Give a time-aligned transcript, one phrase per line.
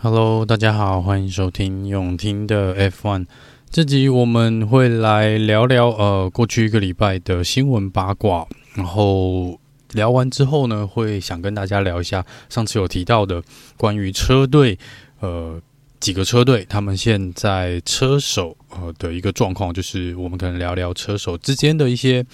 [0.00, 3.26] Hello，大家好，欢迎收听永听的 F1。
[3.68, 9.58] 这集我们会来聊聊呃过去一个礼拜的新闻八卦，然后
[9.94, 13.42] 聊完之后呢，会想跟大家聊一下上次有提到的
[13.76, 14.78] 关于车队
[15.18, 15.60] 呃
[15.98, 22.24] 几个车队他们现在车手呃的一个状况，就是我们可能聊聊车手之间的一些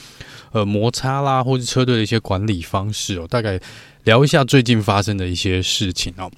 [0.53, 3.59] 呃摩擦啦，或者车队的一些管理方式哦，大概
[4.03, 6.31] 聊一下最近发生的一些事情哦。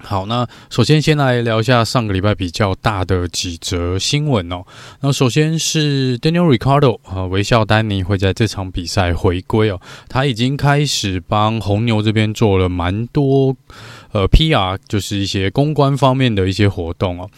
[0.00, 4.64] 好，那首先先来聊一下上个礼拜比较大的几则新闻哦。
[5.00, 9.80] 那首先是 Daniel Ricciardo 啊，微笑丹尼会在这场比赛回归哦。
[10.08, 13.56] 他已经开始帮红牛这边做了蛮多。
[14.18, 17.30] 呃，PR 就是一些公关方面的一些活动哦。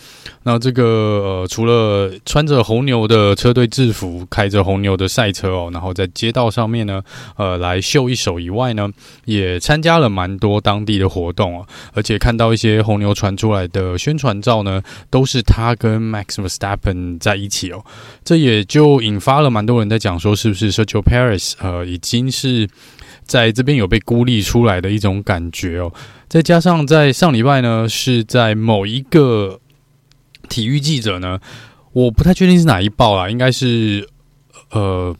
[0.44, 7.02] 那这个呃，除了穿着红牛的车队制服，开着红牛的赛车哦，然后在街道上面呢，
[7.36, 8.88] 呃，来秀一手以外呢，
[9.26, 11.66] 也参加了蛮多当地的活动哦。
[11.92, 17.84] 而且看到一些红牛传出来的宣传照呢，都是他跟 Max Verstappen 在一起哦。
[18.24, 22.66] 这也就引发了蛮多人在讲说，是不是 Sergio p a r i s 呃，已经是
[23.30, 25.92] 在这边有被孤立出来的一种感觉哦。
[26.28, 29.60] 再加上在上礼拜呢，是在某一个
[30.48, 31.38] 体育记者呢，
[31.92, 34.08] 我不太确定是哪一报啦，应该是
[34.72, 35.14] 呃，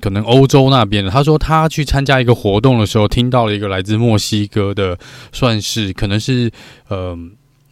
[0.00, 1.10] 可能欧洲那边的。
[1.10, 4.96] 他说他去参加一个活动的时候，听到了一个来自墨西哥的，
[5.32, 6.52] 算是可能是
[6.86, 7.18] 呃。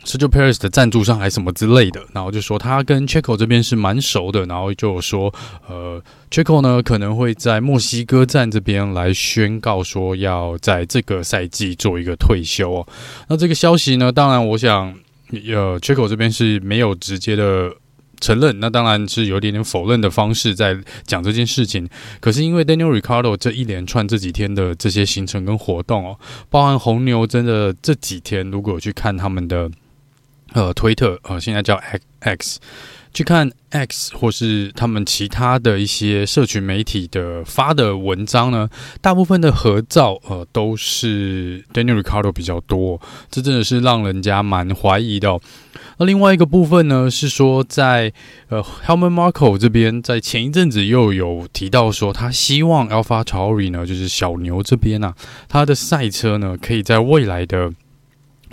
[0.09, 5.31] Sergio Perez 的赞助商还是什么之类的，然后就说他跟 Checo 这边是蛮熟的，然后就说，
[5.69, 12.89] 呃，Checo 呢可能会在墨西哥站这边来宣告说要在这个赛季做一个退休哦。
[13.28, 14.95] 那这个消息呢，当然我想，
[15.31, 17.70] 呃，Checo 这边是没有直接的
[18.19, 21.87] 承认，那当然是有点点否认的方式在讲这件事情。
[22.19, 29.70] 可是因为 Daniel Ricardo 这一连串这几天的这些行程跟活动哦，包含红牛真的这几天如果去看他们的。
[30.55, 31.79] 呃，推特呃，现在叫
[32.21, 32.59] X，
[33.13, 38.69] 去看 X 或是他们其他的一些社群媒体的发的文章呢，
[39.00, 43.00] 大部分的合照呃都是 Daniel Ricardo 比较多，
[43.31, 45.39] 这真的是让人家蛮怀疑的。
[45.99, 48.12] 那另外一个部分呢，是说在
[48.49, 55.15] 呃 Helmut Marko 这边，在前一阵子又有提到说，他希望 AlphaTauri 呢，就是小牛这边啊，
[55.49, 57.72] 他的赛车呢，可以在未来的。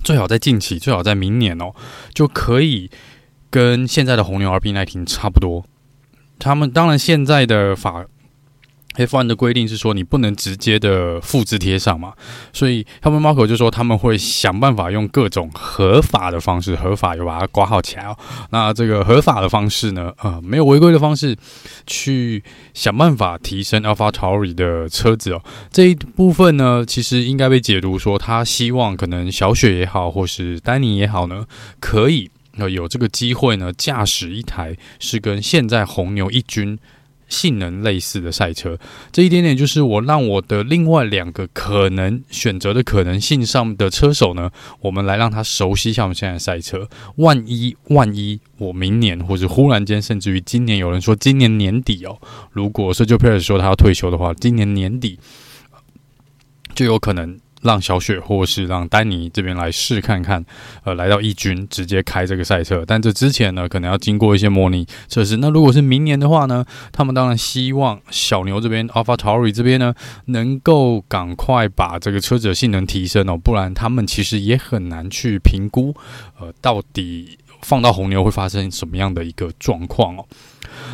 [0.06, 1.74] 最好在近期，最好在明年哦，
[2.14, 2.92] 就可以
[3.50, 5.66] 跟现在的红牛 R P 耐停差不多。
[6.38, 8.06] 他们当然现在的法。
[8.98, 12.14] F1 的规定是说，你不能直接的复制贴上嘛，
[12.54, 18.18] 所以他们 Marko 就说他们会想办法用各种合法的方式，合法又把它挂号起来哦。
[18.52, 21.36] 那这个合法的方式呢，呃，没有违规的方式，
[21.86, 25.44] 去想办法提升 AlphaTauri 的车子哦。
[25.72, 31.46] 这一部分呢，其实应该被解读说，他希望可能小雪也好，或是丹尼也好呢，
[31.80, 36.80] 可以呃有这个机会呢，驾驶一台是跟现在红牛一军。
[37.28, 38.78] 性能类似的赛车，
[39.12, 46.88] 这一点点就是我让我的另外两个可能选择的可能性上的车手呢，我们来让他熟悉一下我们现在的赛车。
[47.18, 52.18] 万一万一我明年或者忽然间，甚至于今年有人说今年年底哦，
[52.52, 55.20] 如果 Sergio Perez 说他要退休的话，今年年底
[56.74, 57.40] 就有可能。
[57.66, 60.46] 让小雪或是让丹尼这边来试看看，
[60.84, 65.38] 呃，来到一军直接开这个赛车，但这之前呢，可能要经过一些模拟测试。
[65.38, 69.94] 那如果是明年的话呢，他们当然希望小牛这边 AlphaTauri 这边呢，
[70.26, 75.96] 能够赶快把这个车子的性能提升哦，不然他们其实也很难去评估，
[76.40, 80.26] 呃，到底放到红牛会发生什么样的一个状况哦。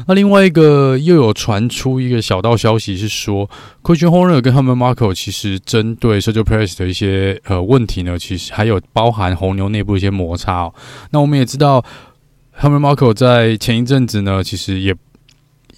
[0.08, 3.50] 那另外一个又有传出一个小道消息是说
[3.84, 10.74] ，Christian Horner 跟他们 Marko 其实针对 Sergio Perez 的一些呃问题呢，其实还有包含红牛内部一些摩擦哦。
[11.12, 11.84] 那我们也知道，
[12.58, 14.96] 他们 Marko 在前一阵子呢，其实也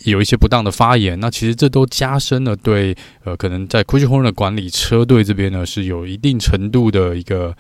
[0.06, 1.20] 有一些不当的发言。
[1.20, 7.56] 那其实这都加深了对呃，可能在 Christian Horner 管理车队这边呢，是有一定程度的一个。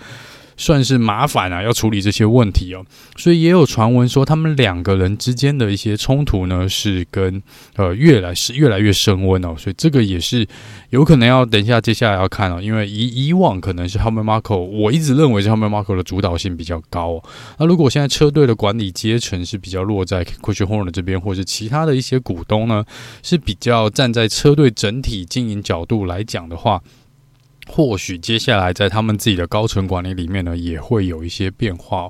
[0.58, 2.86] 算是麻烦啊，要处理这些问题哦，
[3.18, 7.42] 所以也有传闻说他们两个人之间的一些冲突呢，是跟
[7.75, 10.48] 呃越来是越来越升温哦，所以这个也是
[10.89, 17.24] 有可能要等一下接下来要看哦，因为以以往可能是 Helmut Marko，我一直认为是 Helmut Marko 的主导性比较高哦，
[17.57, 22.86] 那如果现在车队的管理阶层是比较落在 c u s h Horn 这边，或者其他的一些股东呢，
[23.22, 26.81] 是比较站在车队整体经营角度来讲的话。
[27.68, 32.10] 或许接下来在他们自己的高层管理里面呢，也会有一些变化。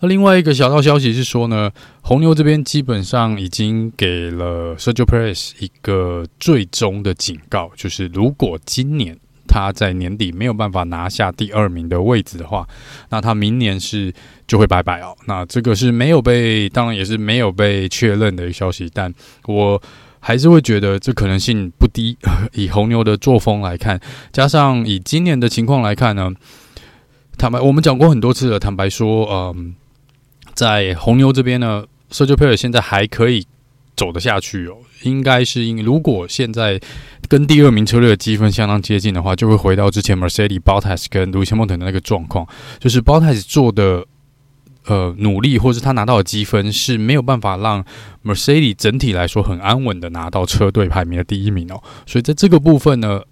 [0.00, 1.70] 那另外一个小道消息是说呢，
[2.02, 9.16] 红牛这边基本上已经给了 Sergio Perez 一个最终的警告，就是如果今年
[9.46, 12.66] 他在年底没有办法拿下第二名的位置的话，
[13.10, 14.12] 那他明年是
[14.46, 15.16] 就会拜拜哦。
[15.26, 19.12] 那这个是没有被，当然也是没有被确认的一个消息，但
[19.46, 19.80] 我
[20.22, 22.16] 还是会觉得这可能性不低。
[22.54, 24.00] 以红牛的作风来看，
[24.32, 26.30] 加上以今年的情况来看呢，
[27.36, 29.74] 坦白我们讲过很多次了，坦白说，嗯，
[30.54, 33.46] 在红牛这边呢，Sergio Perez 现在还可以。
[33.94, 36.80] 走得下去哦，应该是因如果现在
[37.28, 42.48] 跟第二名车队的积分相当接近的话，就会回到之前 Mercedes、Bottas 跟 Lewis Hamilton 的那个状况，
[42.80, 44.02] 就是 Bottas 做的
[44.86, 47.84] 呃努力，或是他拿到的积分是没有办法让
[48.24, 53.22] Mercedes 整体来说很安稳的拿到车队排名的第一名哦，所以在这个部分呢。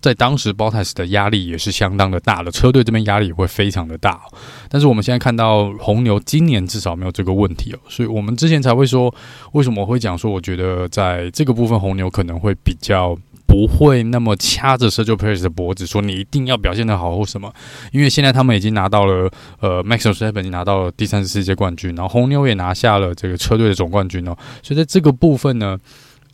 [0.00, 4.20] 在当时，Bottas 的压力也是相当的大的，车队这边压力也会非常的大。
[4.68, 9.12] 但是我们现在看到红牛今年至少没有这个问题哦，所以我们之前才会说，
[9.52, 13.18] 为什么我会讲说，我觉得在这个部分红牛可能会比较
[13.48, 17.52] 不会那么掐着 Sergio Perez 的脖子，说你一定要表现的好或什么，
[17.90, 19.28] 因为现在他们已经拿到了
[19.58, 25.78] 呃，Max Verstappen 已经拿到了第三十四届冠军，然后红牛也拿下了这个车队的总冠军哦，所以在这个部分呢，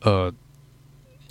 [0.02, 0.30] 呃。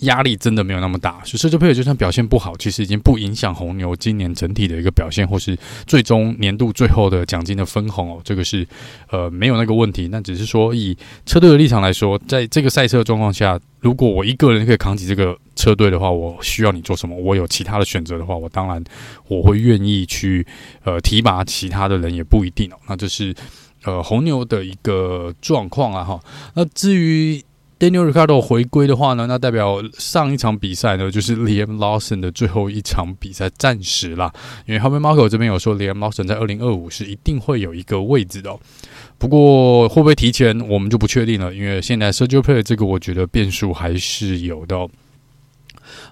[0.03, 8.67] 压力真的没有那么大，所以车队就算表现不好，其实已经不影响红牛今年整体的一个表现，或是最终年度最后的奖金的分红哦，这个是
[9.09, 10.07] 呃没有那个问题。
[10.11, 17.15] 那只是说以车队的立场来说，在这个赛车状况下，如果我一个人可以扛起这个车队的话，我需要你做什么？
[17.15, 18.83] 我有其他的选择的话，我当然
[19.27, 20.45] 我会愿意去
[20.83, 22.75] 呃提拔其他的人，也不一定哦。
[22.87, 23.33] 那这是
[23.83, 26.19] 呃红牛的一个状况啊哈。
[26.55, 27.41] 那至于
[27.83, 34.31] Daniel Ricardo 回归的话呢，那代表上一场比赛呢，就是 Liam Lawson 的最后一场比赛，暂时啦。
[34.65, 38.57] 因为 h a r m a r k o 这边有说，Liam Lawson 在二零二五是一定会有一个位置的。
[39.17, 41.53] 不过会不会提前，我们就不确定了。
[41.53, 44.89] 因为现在 Sergio Perez 这个，我觉得变数还是有的哦。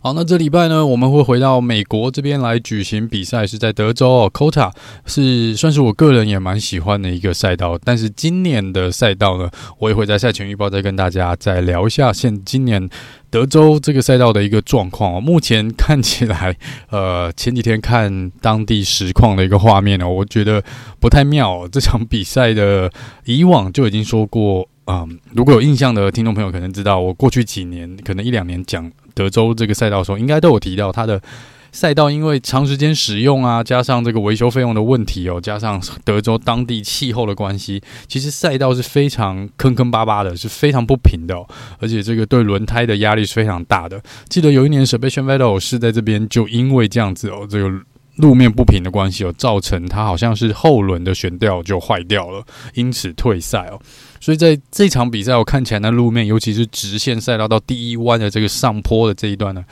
[0.03, 4.71] 好，那这礼拜呢，我们会回到美国这边来举行比赛，是在德州哦，COTA
[5.05, 7.77] 是算是我个人也蛮喜欢的一个赛道。
[7.83, 12.89] 但是今年的赛道呢，我也会在赛前预报再跟大家再聊一下现今年
[13.29, 15.21] 德州这个赛道的一个状况哦。
[15.21, 16.57] 目前看起来，
[16.89, 20.63] 呃，前几天看当地实况的一个画面呢，我觉得
[20.99, 21.69] 不太妙哦。
[21.71, 22.91] 这场比赛的
[23.25, 28.91] 以往就已经说过，嗯，如果有印象的听众朋友可能知道，我过去几年可能一两年讲。
[29.13, 31.21] 德州这个赛道的时候，应该都有提到它的
[31.73, 41.45] 赛道，因为长时间使用啊，加上这个维修费用的问题哦，加上德州当地气候的关系，其实赛道是非常坑坑巴巴的，是非常不平的哦，
[41.79, 44.01] 而且这个对轮胎的压力是非常大的。
[44.29, 47.69] 记得有一年，Sebastian Vettel 是在这边就因为这样子哦，这个
[48.21, 52.45] 路面不平的关系有，造成他好像是后轮的悬吊就坏掉了，
[52.75, 53.79] 因此退赛哦。
[54.19, 59.65] 所以在这场比赛，我看起来那路面，尤其是直线赛道到第一弯的这个上坡的这一段呢，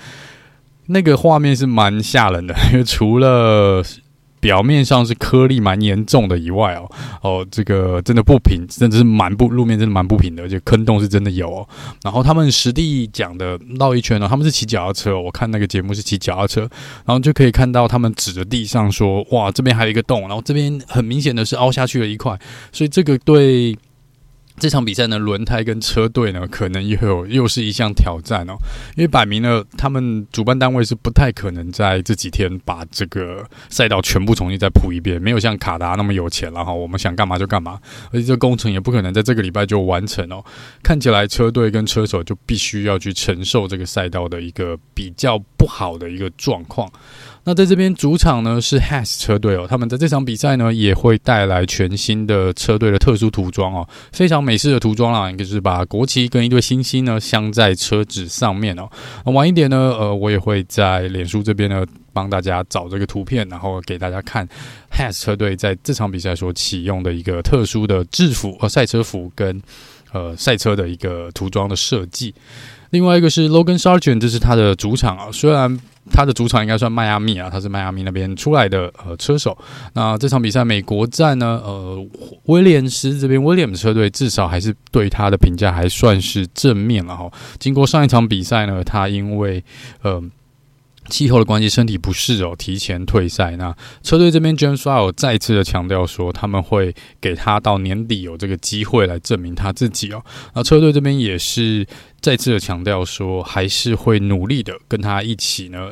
[0.88, 2.56] 那个画面是蛮吓人的。
[2.74, 3.84] 因为除了
[4.40, 6.90] 表面上是颗粒蛮严重的以外哦，
[7.22, 11.68] 哦，这个真的不平，甚至是蛮不路面真的蛮不平的，而且坑洞是真的有哦。
[12.04, 16.62] 然后他们实地讲的绕一圈呢，他们是骑脚踏车，我看那个节目是骑脚踏车，
[17.06, 22.40] 然后就可以看到他们指着地上说：“哇，这边还有一个洞，然后这边很明显的是凹下去了一块。”
[22.72, 23.78] 所以这个对。
[24.60, 28.54] 这场比赛呢，轮胎跟车队呢，可能又有又是一项挑战哦。
[28.98, 36.74] 因为摆明了，他们主办单位是不太可能在这几天把这个赛道全部重新再铺一遍，没有像卡达那么有钱了哈。
[36.74, 37.80] 我们想干嘛就干嘛，
[38.12, 40.44] 而且这工程也不可能在这个礼拜就完成哦。
[40.84, 46.92] 看起来车队跟车手就必须要去承受这个赛道的一个比较不好的一个状况。
[47.46, 58.88] 那在这边主场呢是 Has 车队哦，他们在这场比赛呢也会带来全新的车队的特殊涂装哦，非常美式的涂装啦，就是把国旗跟一对星星呢镶在车子上面哦。
[59.26, 64.48] 那晚一点呢，呃，我也会在脸书这边呢帮大家找这个图片，然后给大家看
[64.92, 69.60] Has 车队在这场比赛所启用的一个特殊的制服和赛车服跟
[70.12, 72.36] 呃赛车的一个涂装的设计。
[72.90, 75.80] 另外一个是 Logan Sargent，这是他的主场啊，虽然。
[76.12, 79.58] 他的主场应该算迈阿密啊，他是迈阿密那边出来的呃车手。
[79.94, 82.08] 那这场比赛美国站呢，呃，
[82.46, 87.32] 威廉斯这边威廉姆车队至少还是对他的评价还算是正面了哈。
[87.60, 89.64] 经过上一场比赛呢，他因为
[90.02, 90.22] 呃
[91.10, 93.58] 气候的关系身体不适哦，提前退赛。
[93.58, 100.24] 那车队这边，James Rau 再次的强调说，他们会给他到年底有这个机会来证明他自己哦。
[100.54, 101.86] 那车队这边也是。
[102.22, 105.90] 再次的强调说，还是会努力的跟他一起呢，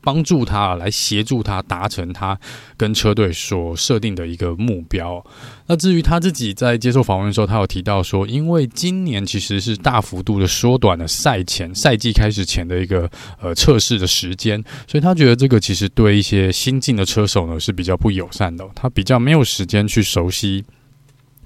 [0.00, 2.38] 帮助他来协助他达成他
[2.76, 5.24] 跟车队所设定的一个目标。
[5.66, 20.64] 那至于他自己在接受访问的时候，他有提到说，因为今年其实是大幅度的缩短了赛前赛季开始前的一个呃测试的时间，所以他觉得这个其实对一些新进的车手呢是比较不友善的，他比较没有时间去熟悉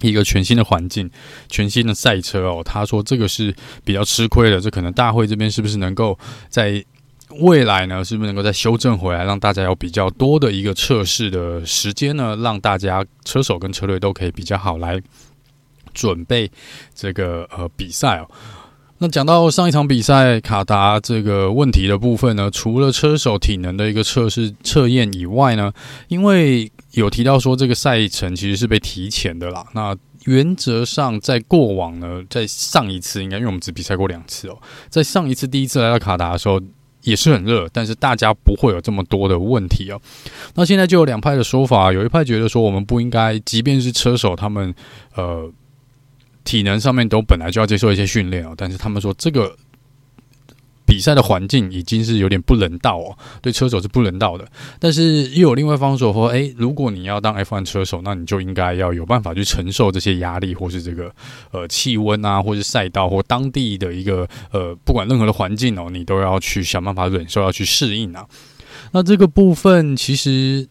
[0.01, 1.11] 一个全新的环境、
[1.49, 2.63] 全新的赛车哦。
[2.65, 3.53] 他说这个是
[3.85, 6.17] 比较吃亏的，这可能大会这边是不是能够
[6.49, 6.85] 在
[7.41, 12.37] 未来呢，是不是能够再修正回来，让大家有比较多的一个测试的时间呢？
[12.43, 15.01] 让大家车手跟车队都可以比较好来
[15.95, 16.51] 准备
[16.95, 18.29] 这个呃比赛哦。
[18.99, 25.73] 那讲到上一场比赛卡达这个问题的部分呢，除了车手体能的一个测试测验以外呢，
[26.09, 29.65] 因为有提到说这个赛程其实是被提前的啦。
[29.75, 29.97] 那
[30.27, 34.59] 原则上在过往呢，在上一次应该因为我们只比赛过两次哦，
[34.89, 36.61] 在上一次第一次来到卡达的时候。
[37.03, 40.01] 也是很热，但是大家不会有这么多的问题哦。
[40.55, 44.75] 那现在就有两派的说法，有一派觉得说我们不应该，即便是车手他们
[45.15, 45.51] 呃
[46.45, 49.57] 体能上面都本来就要接受一些训练哦，但是他们说这个。
[50.85, 54.47] 比赛的环境已经是有点不人道哦，对车手是不人道的。
[54.79, 61.15] 但是又有另外一方说，诶、如果你要当 F1 车手，那你就应该要有办法去承受这些压力，或是这个
[61.53, 68.27] 呃气温啊，或是赛道或当地的一个呃不管任何的环境哦，你都要去想办法忍受，要去适应啊。
[68.91, 70.69] 那这个部分其实，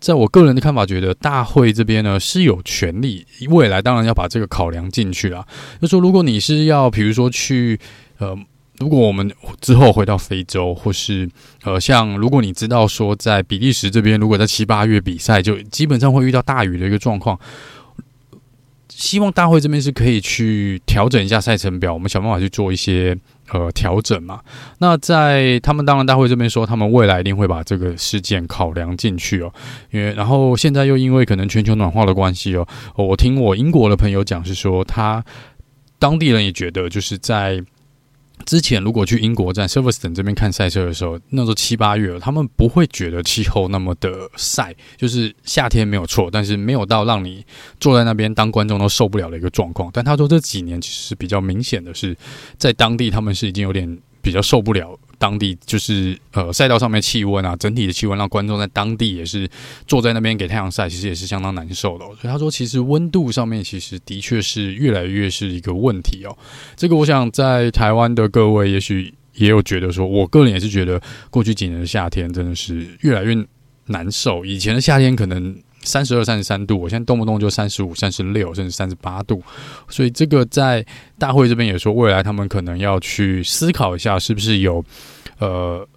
[0.00, 5.46] 在我个人的看法，觉得大会这边呢是有权利，未来当然要把这个考量进去了。
[5.80, 7.78] 就说如果你是要，比如说去
[8.18, 8.36] 呃。
[8.80, 11.28] 如果我们之后回到非洲，或是
[11.64, 17.38] 呃，像如果你知道说在比利时这边，如果在七八月比赛，就基本上会遇到大雨的一个状况。
[18.88, 23.16] 希望大会这边是可以去调整一下赛程表，我们想办法去做一些
[23.52, 24.40] 呃调整嘛。
[24.78, 29.52] 那在他们当然大会这边说，他们未来一定会把这个事件考量进去哦。
[29.90, 35.22] 因为然后现在又因为可能全球暖化的关系哦，我听我英国的朋友讲是说，他
[35.98, 37.62] 当地人也觉得就是在。
[38.46, 47.44] 之前如果去英国站 Silverstone 这边看赛车的时候，那时候七八月，他们不会觉得气候那么的晒，就是夏天没有错，但是没有到让你
[47.78, 49.90] 坐在那边当观众都受不了的一个状况。
[49.92, 52.16] 但他说这几年其实比较明显的是，
[52.56, 54.98] 在当地他们是已经有点比较受不了。
[55.20, 59.46] 当地就是呃赛道上面气温啊，整体的气温让观众在当地也是
[59.86, 62.06] 坐在那边给太阳晒，其实也是相当难受的。
[62.06, 66.34] 所以他说，其实温度上面其实的确是越来越是一个问题哦。
[66.74, 70.98] 这个我想在台湾的各位也许也有觉得说，我个人也是觉得
[71.28, 73.36] 过去几年的夏天真的是越来越
[73.88, 74.42] 难受。
[74.42, 79.42] 以前的夏天可能三十二、三十三度，我现在动不动就三十五、三十六，甚至三十八度。
[79.88, 80.84] 所以这个在
[81.18, 84.84] 大会这边也说，未来他们可能要去思考一下，是不是有。
[85.38, 85.88] 呃，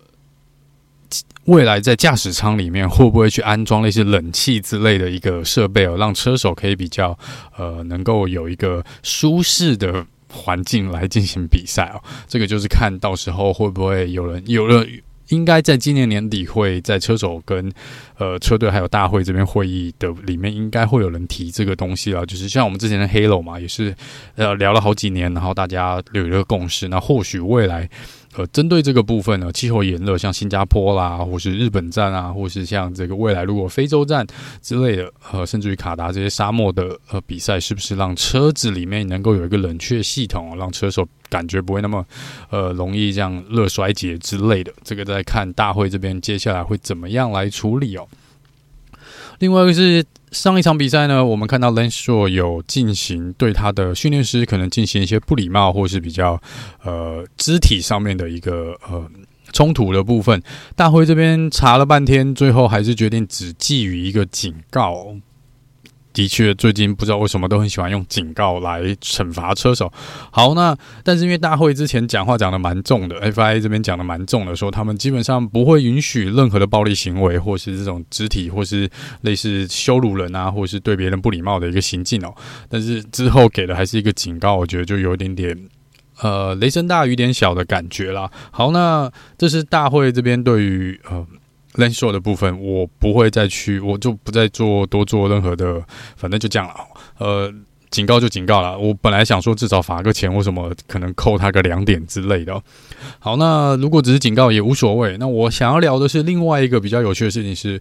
[1.46, 7.18] 未来在驾驶舱里面会不会去安装那些冷气之类的一个设备哦，让车手可以比较
[7.58, 12.02] 呃能够有一个舒适的环境来进行比赛哦。
[12.26, 14.86] 这个就是看到时候会不会有人有了。
[15.30, 17.72] 应该在今年年底会在车手跟
[18.18, 22.26] 呃车队还有大会这边会议的里面，应该会有人提这个东西了。
[22.26, 23.96] 就是像我们之前的 Halo 嘛，也是
[24.36, 26.88] 呃聊了好几年，然后大家有一个共识。
[26.88, 27.90] 那或许未来
[28.36, 34.26] 呃针对这个部分呢，气候炎热，像新加坡啦，或是日本站啊，或是像这个未来如果非洲站
[34.62, 42.06] 之类的，呃，甚至于卡达这些沙漠的呃比赛，是不是让车子里面能够有一个冷却系统，让车手感觉不会那么
[42.50, 44.74] 呃容易这样热衰竭之类的？
[44.84, 48.08] 这个在看大会这边接下来会怎么样来处理哦。
[49.40, 56.42] 另外一个是上一场比赛呢，我们看到 Lance Stroll 有进行对他的训练师可能进行一些不礼貌或是比较
[56.84, 59.08] 呃肢体上面的一个呃
[59.52, 60.42] 冲突的部分。
[60.76, 65.16] 大会这边查了半天，最后还是决定只寄予一个警告。
[66.14, 69.92] 的确，最近不知道为什么都很喜欢用警告来惩罚车手。
[70.32, 78.88] 好，那但是因为大会之前讲话讲的蛮重的，FIA 这边讲的蛮重的，说他们基本上不会允许任何的暴力行为，或是这种肢体，或是
[79.22, 82.34] 类似羞辱人啊，或是对别人不礼貌的一个行径哦。
[82.70, 85.58] 但是之后给的还是一个警告，我觉得就有一点点
[86.22, 88.30] 呃雷声大雨点小的感觉啦。
[88.52, 91.26] 好，那这是大会这边对于呃。
[91.76, 95.82] Len show 的部分，我不会再去，我就不再做多做任何的，
[96.16, 96.76] 反正就这样了。
[97.18, 97.54] 呃，
[97.90, 98.78] 警告就警告了。
[98.78, 102.62] 我本来想说至少罚个钱，或什么可能扣他个两点之类的。
[103.20, 105.18] 好，那如果只是警告也无所谓。
[105.18, 107.80] 那我想要聊的是另外一个比较有趣的事情是，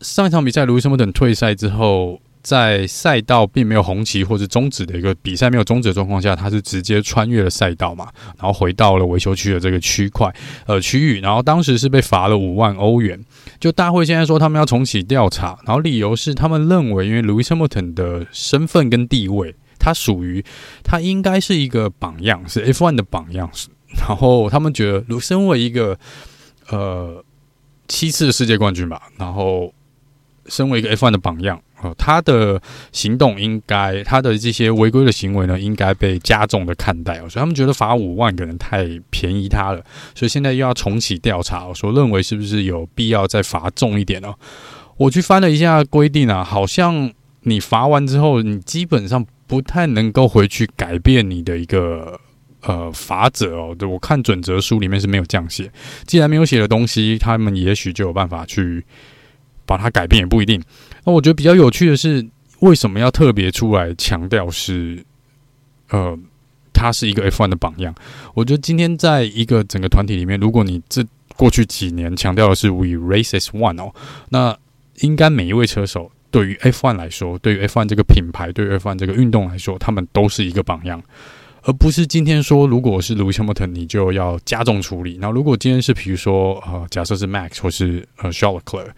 [0.00, 10.34] 上一场比赛，卢易斯·莫等退赛之后，在赛道并没有红旗或者终止的一个比赛没有终止的状况下，他是直接穿越了赛道嘛，然后回到了维修区的这个区块
[10.66, 13.22] 呃区域，然后当时是被罚了五万欧元。
[13.58, 20.42] 就大会现在说他们要重启调查，然后理由是他们认为，因为 Lewis Hamilton 的身份跟地位，他属于
[20.82, 23.50] 他应该是一个榜样，是 F1 的榜样，
[23.98, 25.98] 然后他们觉得，身为一个
[26.70, 27.22] 呃
[27.86, 29.74] 七次世界冠军吧，然后
[30.46, 31.60] 身为一个 F1 的榜样。
[31.82, 32.60] 哦，他的
[32.92, 37.28] 行动应该，他的这些违规的行为呢，应该被加重的看待哦。
[37.28, 39.82] 所以他们觉得罚五万可能太便宜他了，
[40.14, 41.66] 所以现在又要重启调查。
[41.66, 44.34] 我说认为是不是有必要再罚重一点呢？
[44.98, 47.10] 我去翻了一下规定啊，好像
[47.44, 52.20] 你罚完之后，你基本上不太能够回去改变你的一个
[52.60, 53.74] 呃罚则哦。
[53.78, 55.72] 对，我看准则书里面是没有这样写。
[56.04, 58.84] 既然没有写的东西，他们也许就有办法去
[59.70, 60.60] 把它改变，也不一定。
[61.04, 62.26] 那我觉得比较有趣的是，
[62.58, 65.04] 为什么要特别出来强调是，
[65.90, 66.18] 呃，
[66.72, 67.94] 他是一个 F1 的榜样？
[68.34, 73.94] 我觉得今天在一个整个团体里面，如果你这过去几年强调的是 We Race as One 哦，
[74.30, 74.58] 那
[75.02, 81.00] 应该每一位车手对于 F1 来说，对于 F1 这个品牌，对于 F1 这个运动来说，他们都是一个榜样，
[81.62, 85.18] 而不是今天说，如果是 Lewis Hamilton，你就要加重处理。
[85.20, 88.90] 那如果今天是比如说，呃，假设是 Max 或是呃 Charles Leclerc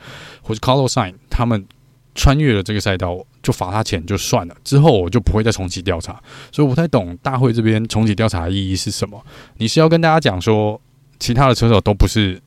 [0.42, 1.66] 或是 Carlos Sain，他们。
[2.14, 6.12] 穿越了这个赛道，就罚他钱就算了，之后我就不会再重启调查，
[6.52, 9.25] 所以我不太懂大会这边重启调查的意义是什么？
[9.57, 10.78] 你是要跟大家讲说，
[11.19, 12.38] 其他的车手都不是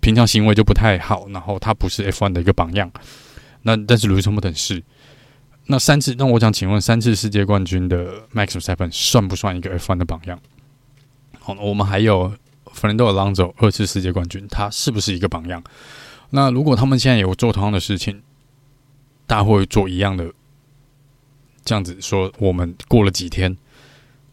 [0.00, 2.90] 平常行为就不太好，然后他不是 F1 的一个榜样，
[3.62, 4.82] 那但是 Lewis Hamilton 是，
[5.66, 10.38] 那三次，那我想请问，三次世界冠军的 Max Verstappen 算不算一个 F1 的榜样？
[11.40, 12.32] 好，我们还有
[12.74, 15.62] Fernando Alonso 二次世界冠军，他是不是一个榜样？
[16.30, 18.22] 那如果他们现在有做同样的事情？
[19.28, 20.32] 大会做一样的
[21.64, 23.56] 这样子说，我们过了几天，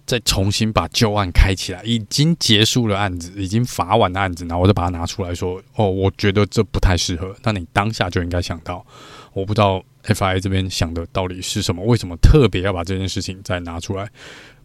[0.05, 7.35] 再重新把旧案开起来，已经结束了案子，已经罚完的案子，然后我再把它拿出来说，哦，我觉得这不太适合。
[7.41, 8.85] 那你当下就应该想到，
[9.33, 11.83] 我不知道 FIA 这边想的到底是什么？
[11.85, 14.09] 为什么特别要把这件事情再拿出来？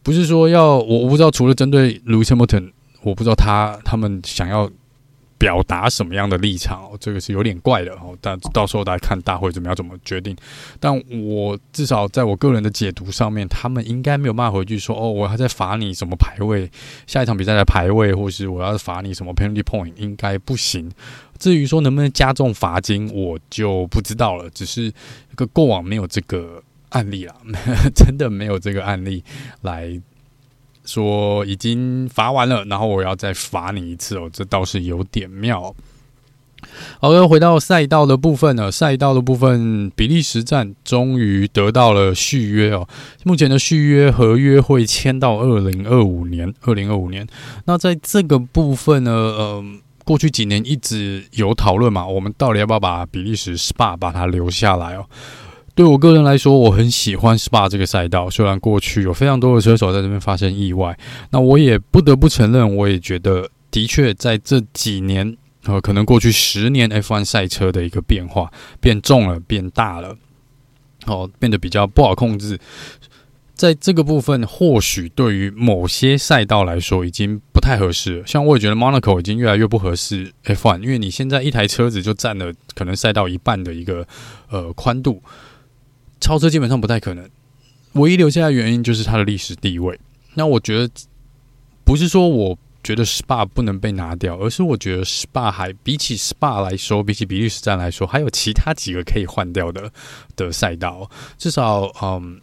[0.02, 4.71] 不是说要我，我不知道，除了针对 Lewis Milton，我不知道他他们想要。
[5.40, 8.12] 表达什么样的立场哦，这个是有点怪的哦。
[8.21, 10.37] 但到时候来看大会怎么样怎么决定。
[10.80, 10.92] 但
[11.23, 16.68] 我至少在我个人的解读上面，他们应该没有办法回去说哦，我还在罚你什么排位，
[17.07, 20.90] 下一场比赛的排位，或是我要罚你什么 penalty point，应该不行。
[21.38, 24.51] 至于说能不能加重罚金，我就不知道了。
[24.51, 24.92] 只是
[25.35, 27.35] 个过往没有这个案例了，
[27.94, 29.22] 真的没有这个案例
[29.62, 30.01] 来。
[30.85, 35.77] 说已经罚完了，然后我要再罚你一次哦，这倒是有点妙。
[36.98, 42.88] 好的，回到赛道的部分呢，赛道的部分，比利时站终于得到了续约哦。
[43.22, 47.27] 目前的续约合约会签到二零二五年，二零二五年。
[47.66, 49.64] 那在这个部分呢，呃，
[50.09, 55.05] 过去几年一直有讨论嘛，我们到底要不要把比利时 SPA 把它留下来哦？
[55.75, 58.31] 对我个人来说，我很喜欢 SPA 这个赛道。
[58.31, 60.99] 虽然过去有非常多的车手在这边发生意外，
[61.31, 70.16] 那我也不得不承认，我也觉得的确在这几年，呃，可能过去十年 F1 赛车的一个变化，变重了，变大了，
[71.05, 72.59] 哦，变得比较不好控制。
[73.59, 78.23] 在这个部分，或许对于某些赛道来说，已经不太合适。
[78.25, 84.07] 像我也觉得 Monaco 已经越来越不合适 F1，因为你现在一台车子就占了可能赛道一半的一个
[84.49, 85.21] 呃宽度。
[86.21, 87.29] 超车基本上不太可能，
[87.94, 89.99] 唯一留下来的原因就是它的历史地位。
[90.35, 90.88] 那我觉得
[91.85, 99.90] 不是说我觉得 SPA 不能被拿掉，而是我觉得 SPA 还比起 SPA 来说，比起比利时站来说，还有其他几个可以换掉的
[100.37, 101.11] 的赛道。
[101.37, 102.40] 至少，嗯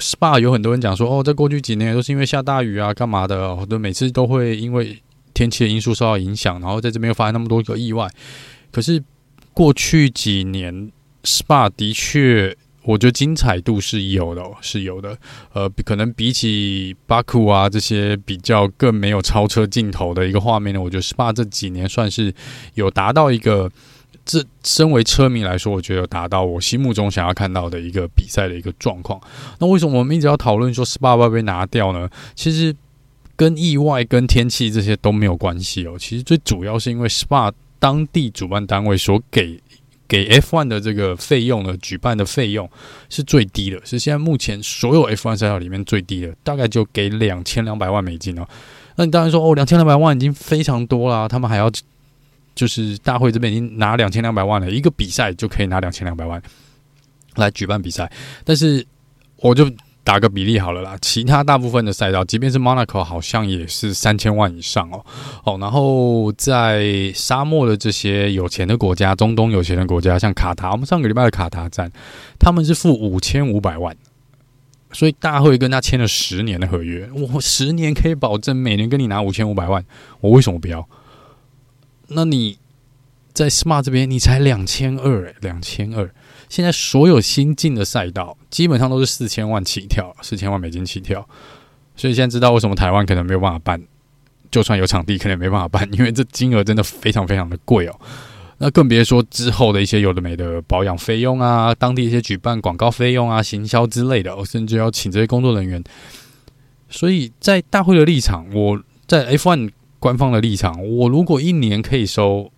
[0.00, 5.00] ，SPA 有很多人讲说，哦，在过去几年都是因为下大雨啊，干嘛的，或者每次都会因为
[5.34, 8.08] 天气的因素受到影响，然后在这边又发生那么多个意外。
[8.70, 9.02] 可是
[9.52, 10.90] 过去几年
[11.24, 12.56] SPA 的确。
[12.84, 15.14] 我觉得精彩度是有的，是有的。
[15.52, 22.32] 呃，可能比起巴库啊这些比较更没有超车镜头的一个画面呢，我觉得 SPA 这几年算是
[22.76, 23.70] 有达到一个，
[24.28, 29.18] 这身为车迷来说，我觉得达到我心目中想要看到的一个比赛的一个状况。
[29.58, 32.06] 那为什么我们一直要讨论说 SPA 会被拿掉呢？
[32.34, 32.76] 其实
[33.34, 35.96] 跟意外、跟天气这些都没有关系哦。
[35.98, 39.58] 其实最主要是因为 SPA 当地主办单位所给。
[40.10, 42.66] 给 F1 的这个费用呢，举办的费用
[43.10, 48.48] 是最低的，是现在目前所有 F1 赛道里面最低的，大概就给两千两百万美金哦。
[48.96, 51.70] 那你当然说哦，两千两百万已经非常多了，他们还要
[52.58, 56.42] 就是大会这边已经拿两千两百万了，一个比赛就可以拿两千两百万。
[57.36, 58.10] 来举办比赛。
[58.44, 58.84] 但是
[59.36, 59.70] 我就
[60.02, 65.06] 打个比例好了啦，其他大部分的赛道，即便是 Monaco，好像也是三千万以上哦。
[65.44, 71.92] 哦，然后在沙漠的这些有钱的国家，中东有钱的国家，像卡塔，我们上个礼拜的卡塔站，
[72.40, 73.96] 他们是付五千五百万。
[74.90, 79.84] 所以大会跟他签了十年的合约，我十年可以保证每年跟你拿五千五百万，
[80.20, 80.88] 我为什么不要？
[82.08, 82.58] 那你
[83.32, 86.10] 在 smart 这边你才两千二，两千二。
[86.48, 91.28] 现在所有新进的赛道基本上都是四千万起跳，四千万美金起跳。
[91.94, 93.82] 所以现在知道为什么台湾可能没有办法办，
[94.50, 98.00] 就算有场地可能也没办法办，因为这金额真的非常非常的贵哦。
[98.58, 105.82] 那更别说之后的一些有的没的保养费用啊，当地一些举办广告费用啊、行销之类的，我甚至要请这些工作人员。
[106.88, 112.50] 所以在大会的立场，我在 F1 官方的立场，我如果一年可以收，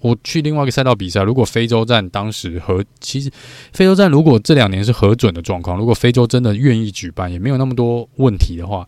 [0.00, 3.30] 我去另外一个赛道比赛，如果非洲站当时和，其实
[3.72, 8.86] 非洲站如果这两年是核准的状况，如果非洲真的愿意举办，也没有那么多问题的话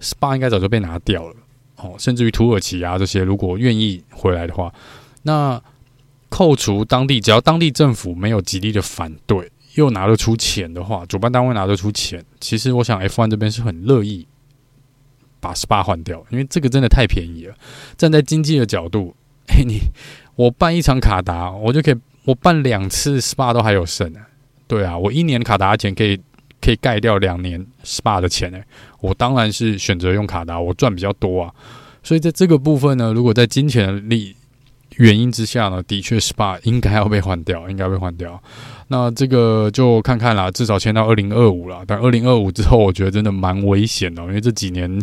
[0.00, 1.34] ，SPA 应该早就被拿掉了
[1.76, 4.72] 哦，甚至于土耳其啊这些，如果愿意回来的话。
[5.22, 5.60] 那
[6.28, 14.26] 扣除当地，只要当地政府没有极力的反对，又拿得出钱的话，主办单位拿得出钱，其实我想 F1 这边是很乐意
[15.40, 17.54] 把 SPA 换掉，因为这个真的太便宜了。
[17.96, 19.14] 站在经济的角度，
[19.48, 19.80] 嘿， 你
[20.34, 24.20] 我办一场卡达，我就可以我办两次 SPA 都还有剩呢。
[24.66, 26.20] 对啊，我一年卡达的钱可以
[26.60, 28.58] 可以盖掉两年 SPA 的钱呢。
[29.00, 31.54] 我当然是选择用卡达，我赚比较多啊。
[32.02, 34.34] 所以在这个部分呢，如果在金钱的利
[34.96, 38.42] 原因之下呢，的确，SPA 应该要被换掉，应该被换掉。
[38.88, 41.82] 那这个就看看啦，至少签到二零二五了。
[41.86, 45.02] 但二零二五之后，我觉得真的蛮危险的，因为这几年，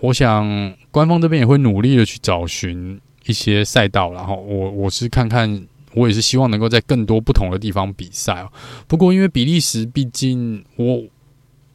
[0.00, 0.44] 我想
[0.90, 4.12] 官方这边也会努力的去找寻一些赛道。
[4.12, 8.52] 然后我我是看看，我也是希望能够在更多不同的地方比赛哦。
[8.86, 11.02] 不过因为比利时，毕竟我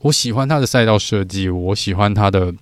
[0.02, 2.54] 我喜欢它的赛道设计，我喜欢它的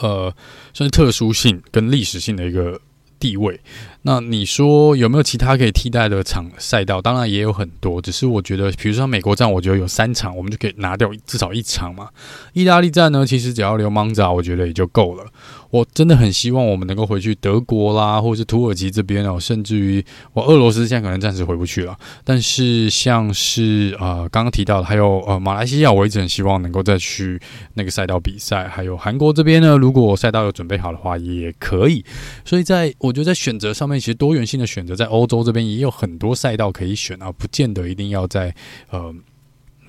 [0.00, 0.32] 呃，
[0.72, 2.80] 算是特殊性跟历史性的一个。
[3.22, 3.60] 地位，
[4.02, 7.00] 那你说有没有其他可以替代的场赛道？
[7.00, 12.08] 当然也有很多，只是我觉得，比如说美国站，我觉得有三场，我们就可以拿掉至少一场嘛。
[12.52, 15.26] 意大利站呢，其实只要留蒙扎，我觉得也就够了。
[15.70, 21.96] 我真的很希望我们能够回去德国啦，或者是土耳其这边哦，甚至于我俄罗斯现在可能暂时回不去了。
[22.24, 27.40] 但是像是呃刚刚提到的，还有呃马来西亚，我一直很希望能够再去
[27.72, 28.68] 那个赛道比赛。
[28.68, 32.04] 还有韩国这边呢，如果赛道有准备好的话，也可以。
[32.44, 38.54] 所以在我觉得在选择上面，其实多元性的选择，在欧洲这边也有很多赛道可以选啊，不见得一定要在
[38.90, 39.14] 呃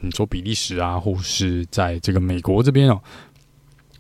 [0.02, 3.02] 你说比利时啊，或是在这个美国这边哦。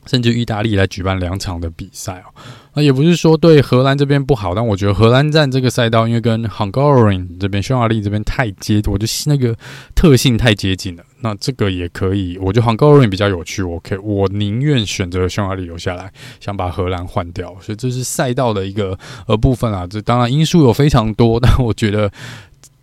[0.06, 2.34] 甚至意大利来举办两场的比赛哦，
[2.76, 9.56] 那也不是说对荷兰这边不好，但我觉得荷兰站这个赛道，因为跟 Hungarian 这边匈牙利这边太接，我觉得那个
[9.94, 11.04] 特性太接近了。
[11.22, 17.56] 那这个也可以，我觉得 Hungarian 比较有趣，我可，我宁愿选择匈牙利留下来，想把荷兰换掉。
[17.62, 22.12] 所以这是赛道的一个呃部分啊，这当然因素有非常多，但我觉得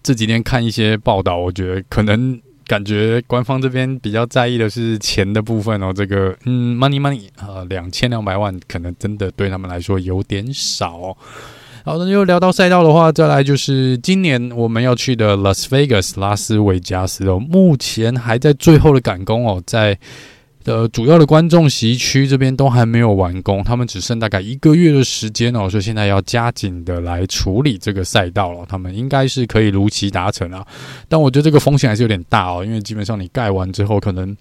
[0.03, 2.41] 这几天看一些报道，我觉得可能。
[2.71, 11.17] 感觉官方这边比较在意的是钱的部分哦，这个嗯，money money 啊，两千两百万可能真的对他们来说有点少。
[11.85, 19.99] 好，那就聊到赛道的话，再来就是今年我们要去的 Las Vegas 拉斯维加斯哦，目前还在最后的赶工哦，在。
[20.71, 28.65] 的主要的观众席区这边都还没有完工，他们只剩大概一个月的时间哦，所以现在要加紧的来处理这个赛道了。
[28.69, 30.65] 他们应该是可以如期达成啊，
[31.09, 34.37] 但我觉得这个风险还是有点大哦，因为基本上你盖完之后，可能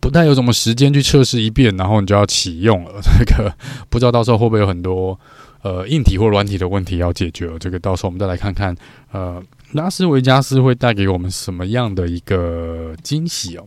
[0.00, 3.00] 不太有什么时间去测试一遍，然后你就要启用了。
[3.00, 3.54] 这个
[3.88, 5.16] 不知道到时候会不会有很多
[5.62, 7.48] 呃硬体或软体的问题要解决。
[7.60, 8.74] 这个到时候我们再来看看，
[9.12, 9.40] 呃，
[9.72, 13.64] 拉斯维加斯会带给我们什么样的一个惊喜哦。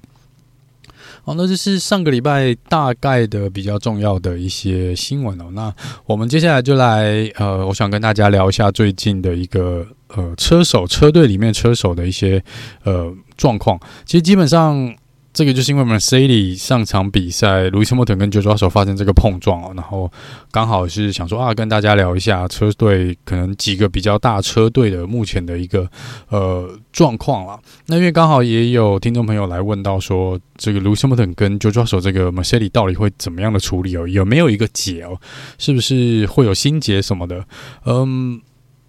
[1.29, 5.45] 好，那这是上个礼拜大概的比较重要的一些新闻哦。
[5.51, 5.71] 那
[6.07, 12.43] 我们接下来就来，呃，我想跟大家聊一下最近的一个呃车手车队里面车手的一些
[12.83, 13.79] 呃状况。
[14.07, 14.91] 其实基本上。
[15.31, 20.11] 这个就是因为 Mercedes 上场比赛，Lewis Hamilton 跟 George Russell 发生这个碰撞哦，然后
[20.51, 25.87] 刚好是想说啊，跟大家聊一下车队可能几个比较大车队的目前的一个
[26.29, 27.59] 呃状况啦。
[27.85, 34.07] 那因为刚好也有听众朋友来问到说，这个 Lewis Hamilton 跟 George Russell 这个 Mercedes 到底会怎么样的处理哦？
[34.07, 35.19] 有没有一个解哦？
[35.59, 37.45] 是不是会有心结什么的？
[37.85, 38.41] 嗯，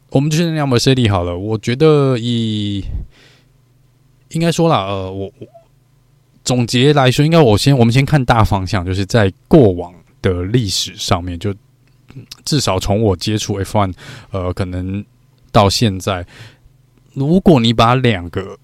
[0.09, 1.37] 我们就先聊 Mercedes 好了。
[1.37, 2.83] 我觉得以
[4.31, 5.47] 应该说啦，呃，我我。
[6.45, 11.55] 总结来说，应该我先我们先看大方向，就是在过往的历史上面，就
[12.45, 13.95] 至少从我接触 F1，
[14.31, 15.05] 呃，可能
[15.53, 16.27] 到现在
[17.15, 18.59] 如果你把两个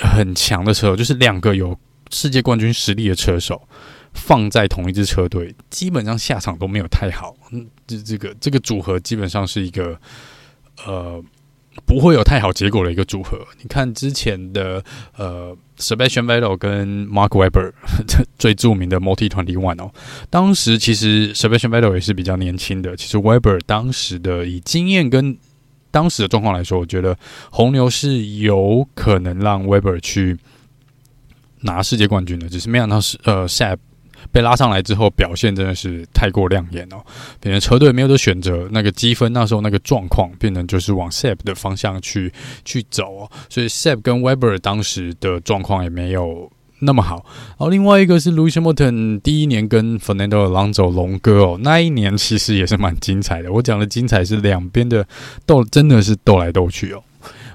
[0.00, 1.78] 很强的车手，就是两个有
[2.10, 3.68] 世界冠军实力的车手
[4.14, 7.34] 放在同一支车队，基本上下场都没有太好。
[7.50, 9.98] 嗯，这这个这个组合基本上是一个
[10.86, 11.22] 呃
[11.86, 13.38] 不会有太好结果的一个组合。
[13.62, 14.82] 你看之前的
[15.16, 17.72] 呃 Sebastian Vettel 跟 Mark Webber
[18.38, 19.92] 最著名的 Multi Twenty One 哦，
[20.30, 22.96] 当时其实 Sebastian Vettel 也是比较年轻的。
[22.96, 25.36] 其实 Webber 当时的以经验跟
[25.90, 27.16] 当时的状况来说，我觉得
[27.50, 30.36] 红牛是有可能让 Webber 去
[31.62, 33.78] 拿世界冠军的，只是没想到是呃 Seb
[34.30, 36.96] 被拉上来之后，表现真的是太过亮眼哦，
[37.40, 42.32] 变成车队没有的选择，那个积分那时候那个状况变成就是往 SEP 的方向去
[42.64, 46.50] 去走哦，所以 SEP 跟 Webber 当时的状况也没有。
[46.80, 53.50] 那么好，然后另外一个是 Lewis Hamilton 第一年跟 Fernando Alonso 龙哥哦，那一年其实也是蛮精彩的。
[53.52, 55.04] 我讲的精彩是两边的
[55.44, 57.02] 斗，真的是斗来斗去哦，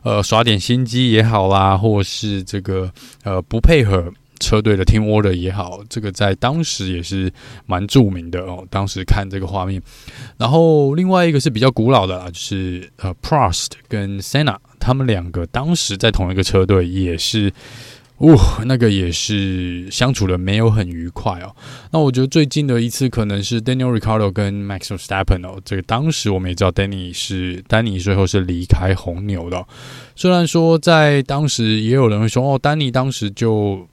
[0.03, 2.91] 呃，耍点心机也好啦，或是这个
[3.23, 4.11] 呃不配合
[4.43, 7.31] 车队的 team order 也好，这个在当时也是
[7.65, 8.65] 蛮著名的哦。
[8.69, 9.81] 当时看这个画面，
[10.37, 17.53] 然后另外一个是比较古老的啦，就是呃 Prost 跟 Senna 他们两个当时在同一个车队也是。
[18.17, 21.53] 哦，那个也是相处的没有很愉快哦。
[21.91, 25.23] 那我觉得最近的一次可能是 Daniel r i c a r d o 跟 Max v e s t a
[25.23, 25.59] p p e n 哦。
[25.65, 29.65] 这个当时我们也知道，Danny 是丹尼最后是离开红牛的。
[30.15, 33.85] 虽然说在当时也有人会说，哦，丹尼当时就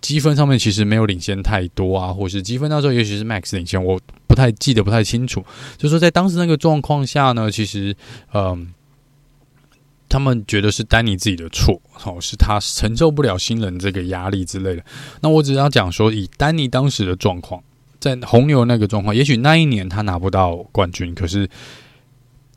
[0.00, 5.44] 积分上面其实没有领先太多啊，或是积分那时候也许是 Max 领先，我不太记得不太清楚。
[5.76, 7.96] 就说在当时那个状况下呢，其实
[8.34, 8.72] 嗯。
[10.12, 14.84] 他们觉得是丹尼自己的错，哦，是他承受不了新人这个压力之类的。
[15.20, 17.62] 那我只要讲说，以丹尼当时的状况，
[18.00, 21.48] 在红牛那个状况，也许那一年他拿不到冠军，可是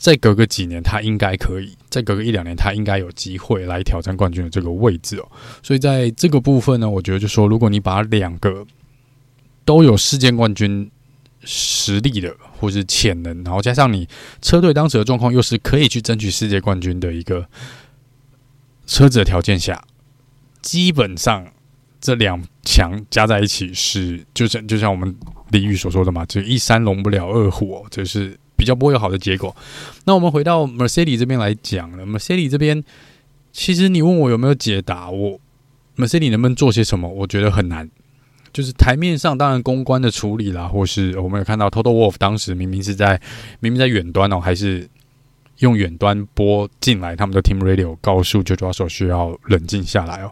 [0.03, 5.31] 再隔个几年，他应该可以；再隔个一两年，他应该有机会来挑战冠军的这个位置哦。
[5.61, 8.65] 所以在这个部分呢，我觉得就说，如果你把两个
[9.63, 10.91] 都有世界冠军。
[11.45, 14.07] 实力的，或是潜能，然后加上你
[14.41, 17.45] 车队当时的状况，又是可以去争取世界冠军的一个
[18.87, 19.83] 车子的条件下，
[20.61, 21.45] 基本上
[21.99, 25.13] 这两强加在一起是，就像就像我们
[25.51, 29.55] 俚语所说的嘛，就一山容不了二虎哦，就是比较不会有好的结果。
[30.05, 32.83] 那我们回到 Mercedes 这边来讲了，Mercedes 这边
[33.51, 35.39] 其实你问我有没有解答，我
[35.97, 37.89] Mercedes 能不能做些什么，我觉得很难。
[38.51, 43.19] 就是台面上当然公关的处理啦，或是我们有看到 Toto Wolf 当时明明是在
[43.59, 44.87] 明明在远端哦，还是
[45.57, 50.31] 用远端播进来他们的 Team Radio，告诉 George Russell 需要冷静下来哦。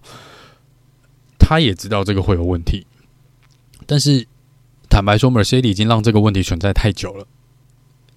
[1.39, 2.86] 他也知道这个会有问题，
[3.88, 4.27] 但是
[4.88, 7.25] 坦白说，Mercedes 已经让这个问题存在太久了。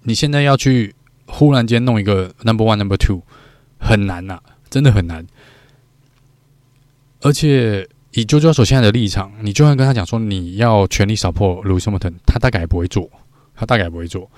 [0.05, 0.95] 你现在要去
[1.27, 3.21] 忽然间弄一个 Number One、Number Two，
[3.77, 4.39] 很难呐、
[4.69, 5.27] 真的很难，
[7.21, 7.87] 而且。
[8.17, 13.09] 以 JoJo 所现在的立场，你就算跟他讲说你要全力 support Lewis Hamilton，他大概也不会做，
[13.53, 14.31] 他大概也不会做。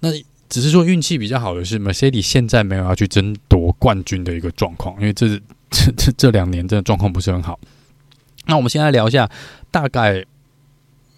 [0.00, 0.08] 那
[0.48, 5.28] 只是说运气比较好的是，Mercedes 现在没有要去争夺冠军的一个状况，因为这
[5.68, 7.60] 这这这两年真的状况不是很好。
[8.46, 9.30] 那我们现在聊一下，
[9.70, 10.24] 大概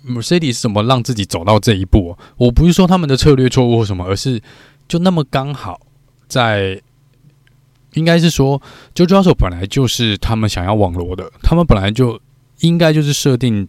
[0.08, 2.16] Mercedes 是怎么让自己走到这一步？
[2.36, 4.40] 我不是说他们的策略错误或什么，而是
[4.88, 5.80] 就那么刚好
[6.26, 6.80] 在。
[7.94, 8.60] 应该是说
[8.94, 12.20] ，George Russell 本来就是他们想要网罗的，他们本来就
[12.60, 13.66] 应该就是设定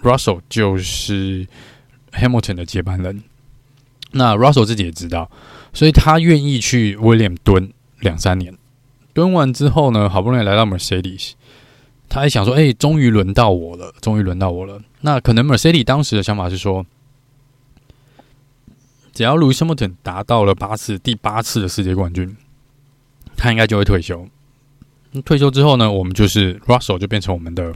[0.00, 1.46] Russell 就是
[2.12, 3.22] Hamilton 的接班人。
[4.12, 5.28] 那 Russell 自己也知道，
[5.74, 8.56] 所以他愿意去 William 蹲两三年，
[9.12, 11.32] 蹲完之后呢，好不容易来到 Mercedes，
[12.12, 16.84] 他还想说：“哎、终于轮到我了，终于轮到我了。”那可能 Mercedes 当时的想法是说，
[19.14, 22.36] 只要 Lewis Hamilton 达到了八次，第八次的世界冠军。
[23.34, 24.28] 他应该就会退休。
[25.24, 27.72] 退休之后呢，我们就是 Russell 就变成我们的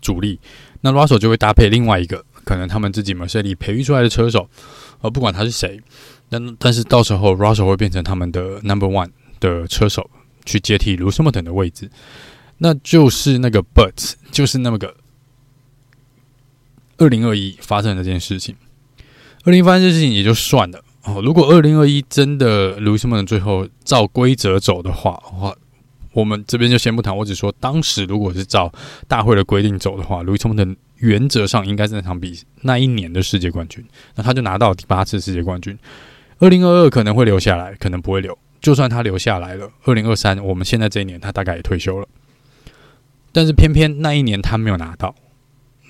[0.00, 0.40] 主力。
[0.80, 4.48] 那 Russell 就会搭配另外一个可能他们自己 Mercedes 培育出来的车手，
[5.00, 5.80] 而不管他是谁。
[6.28, 10.10] 但但是到时候 Russell 会变成他们的 Number One 的车手，
[10.44, 11.88] 去接替 Lewis Hamilton 的位置。
[12.58, 14.94] 那就是那个 But，就是那么个
[16.98, 18.56] 二零二一发生的这件事情。
[19.44, 20.82] 二零发生这件事情也就算了。
[21.04, 25.54] 哦，如果二零二一真的 Lewis Hamilton 最后照规则走的话，话
[26.12, 27.16] 我们这边就先不谈。
[27.16, 28.72] 我只说当时如果是照
[29.06, 33.84] 大会的规定走的话，Lewis Hamilton 原则上应该是那场比那一年的世界冠军，
[34.16, 35.78] 那他就拿到第八次世界冠军。
[36.38, 38.36] 二零二二可能会留下来，可能不会留。
[38.60, 42.08] 就算他留下来了，二零二三我们现在这一年他大概也退休了，
[43.36, 45.14] 但是偏偏那一年他没有拿到，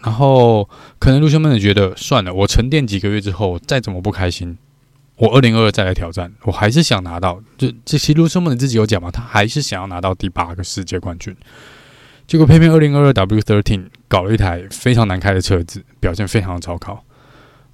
[0.02, 4.58] 然后可能 Lewis Hamilton 觉得算了，我沉淀几个月之后，再怎么不开心。
[5.14, 7.40] 我二零二二再来挑战，我还是想拿到。
[7.56, 11.36] 就这其实卢森堡自己有讲嘛，他还是想要拿到第八个世界冠军。
[12.26, 17.04] 结果偏偏二零二二 W13 搞了一台非常难开的车子，表现非常的糟糕。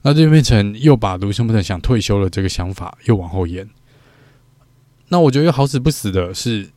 [0.02, 3.66] 那就变成又把卢森堡想退休的这个想法又往后延。
[5.08, 6.68] 那我觉得又好死不死的是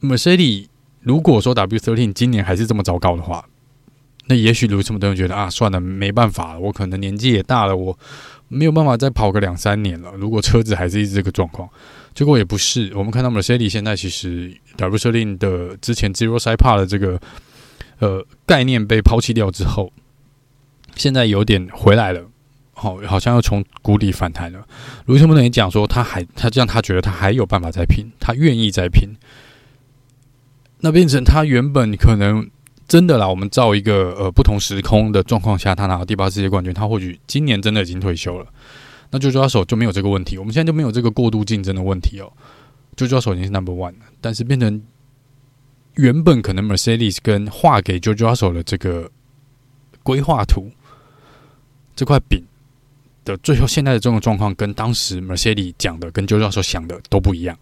[0.00, 0.68] ，Mercedes
[1.08, 3.44] 如果说 W13 今年还是这么糟糕的话，
[4.26, 7.98] 那也许卢森堡都会觉得啊，算了，没办法了，我可能年纪也大了，我。
[8.50, 10.10] 没有办法再跑个两三年了。
[10.16, 11.68] 如果车子还是一直这个状况，
[12.14, 12.90] 结果也不是。
[12.94, 17.20] 我们看到 Mercedes 现在其实 W13 的之前 Zero Side Pod 的这个
[17.98, 19.92] 呃概念被抛弃掉之后，
[20.96, 22.22] 现在有点回来了，
[22.72, 24.66] 好、好像要从谷底反弹了。
[25.04, 29.10] 卢森堡也讲说，他还他这样，他觉得他还有办法再拼，他愿意再拼。
[30.80, 32.48] 那变成他原本可能。
[32.88, 38.46] 真的啦，我们照一个呃不同时空的状况下，他拿到第八世界冠军，他或许今年真的已经退休了。
[39.10, 42.32] 那就抓手就没有这个问题，我们现在就没有这个过度竞争的问题哦。
[42.96, 44.82] 就抓手已经是 number one 了，但是变成
[45.96, 49.10] 原本可能 Mercedes 跟画给 George Russell 的这个
[50.02, 50.70] 规划图
[51.94, 52.42] 这块饼
[53.22, 57.54] 的最后现在的这种状况，跟当时 Mercedes 讲的跟 George Russell 想的都不一样。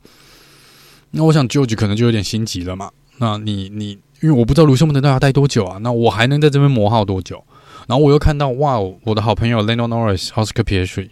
[1.11, 2.93] 那我想 Jojo 可能就有点心急了嘛。
[3.19, 3.99] 那你你。
[4.23, 7.45] 因为我不知道卢森堡能要待多久啊，那我还能在这边磨耗多久？
[7.87, 11.11] 然后我又看到哇，我的好朋友 Lando Norris、Oscar Piastri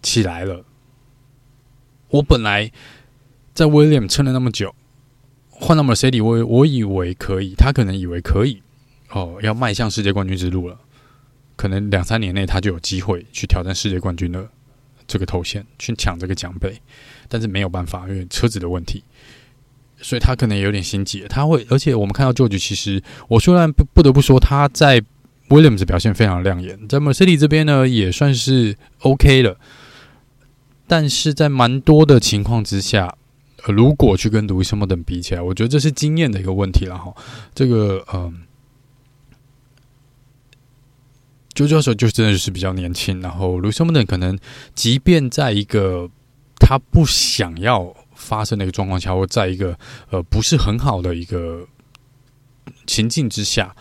[0.00, 0.64] 起来了。
[2.08, 2.72] 我本来
[3.52, 4.74] 在 William 撑了那么久，
[5.50, 8.62] 换到 Mercedes，我我以为可以，他可能以为可以
[9.10, 10.78] 哦，要迈向世界冠军之路了，
[11.56, 14.48] 可能两三年内他就有机会去挑战世界冠军的
[15.06, 16.80] 这个头衔，去抢这个奖杯，
[17.28, 19.04] 但是没有办法，因为车子的问题。
[20.02, 25.00] 所以他可能也有点心急，他会，而且我们看到 George，其实我虽然不不得不说他在
[25.48, 29.56] Williams 表现非常亮眼，在 Mercedes 这边呢也算是 OK 了，
[30.86, 33.16] 但是在蛮多的情况之下，
[33.64, 37.14] 呃，如果去跟 Lewis Hamilton 比起来，我觉得这是经验的一个问题了哈。
[37.54, 38.42] 这个嗯
[41.54, 44.38] ，George 就真的是比较年轻，然后 Lewis Hamilton 可能
[44.74, 46.10] 即便在一个
[46.56, 47.94] 他不想要。
[48.22, 49.76] 发生的一个状况下，或在一个
[50.10, 51.66] 呃不是很好的一个
[52.86, 53.74] 情境之下，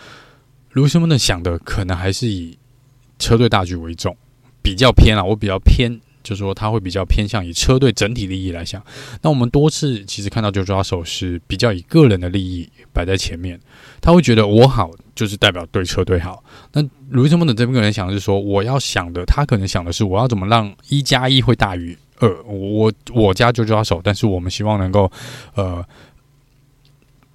[0.72, 2.58] 卢森堡的想的可能还是以
[3.20, 4.18] 车队大局为重，
[4.62, 8.84] 比较偏啊，我比较偏，就是说他会比较偏向以车队整体利益来想。
[9.22, 13.60] 那我们多次其实看到，就抓手是比较以个人的利益摆在前面，
[14.02, 16.44] 他会觉得我好就是代表对车队好。
[16.74, 21.98] 那卢森堡的这边个人想的是说，我要想的，他可能想的是我要怎么让一加一会大于。
[22.22, 25.12] 呃，我我家就抓手，但是我们希望能够
[25.56, 25.84] 呃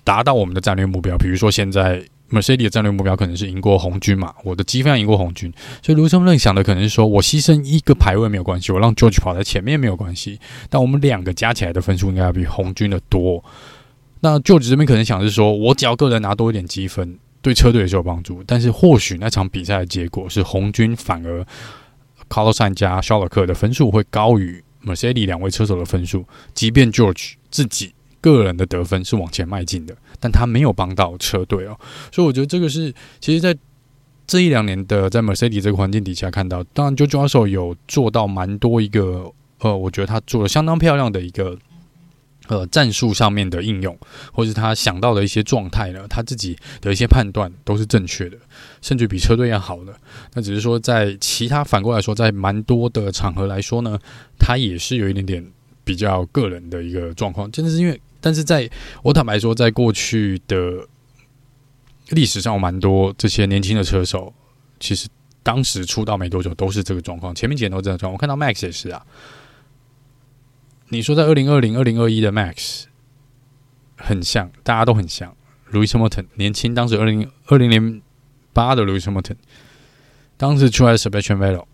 [0.03, 1.19] 达到我们的战略目标。
[1.19, 13.45] 比如说，现在 Mercedes 的战略目标可能是赢过红军嘛，我的积分要赢过红军，所以卢森堡想的可能是说我牺牲一个排位没有关系，我让 George 跑在前面没有关系，但我们两个加起来的分数应该要比红军的多。
[14.21, 21.45] 那 George 这边可能想的是说我只要个人拿多一点积分，对车队也是有帮助，但是或许那场比赛的结果是红军反而
[22.29, 24.63] Carlos 加肖尔克的分数会高于。
[24.87, 31.79] Mercedes 两位车手的分数，即便 George 自己个人的得分是往前迈进的，但他没有帮到车队哦。
[32.13, 33.57] 所以我觉得这个是，其实，在
[34.27, 41.59] 这一两年的在 Mercedes 这个环境底下看到，当然 George Russell 有做到蛮多一个，呃，我觉得他做了相当漂亮的一个。
[42.49, 43.99] 呃，战术上面的应用，
[44.33, 48.39] 或是他想到的一些状态呢，他自己的一些判断都是正确的，
[48.81, 49.93] 甚至比车队要好的。
[50.35, 53.99] 那只是说，在其他反过来说，在蛮多的场合来说呢，
[54.39, 55.45] 他也是有一点点
[55.83, 57.51] 比较个人的一个状况。
[57.51, 58.71] 真的是因为，但是在
[59.03, 60.87] 我坦白说，在过去的
[62.11, 64.33] 历史上，蛮多这些年轻的车手，
[64.79, 65.09] 其实
[65.43, 67.35] 当时出道没多久都是这个状况。
[67.35, 69.05] 前面几年都这样状况，我看到 Max 也是啊。
[70.89, 72.85] 你说在二零二零、二零二一的 Max
[73.97, 75.35] 很像，大家都很像。
[75.73, 78.01] Louis Hamilton 年轻，当时二零二零零
[78.53, 79.35] 八的 Louis Hamilton，
[80.37, 81.65] 当时出来的 Sebastian Vettel，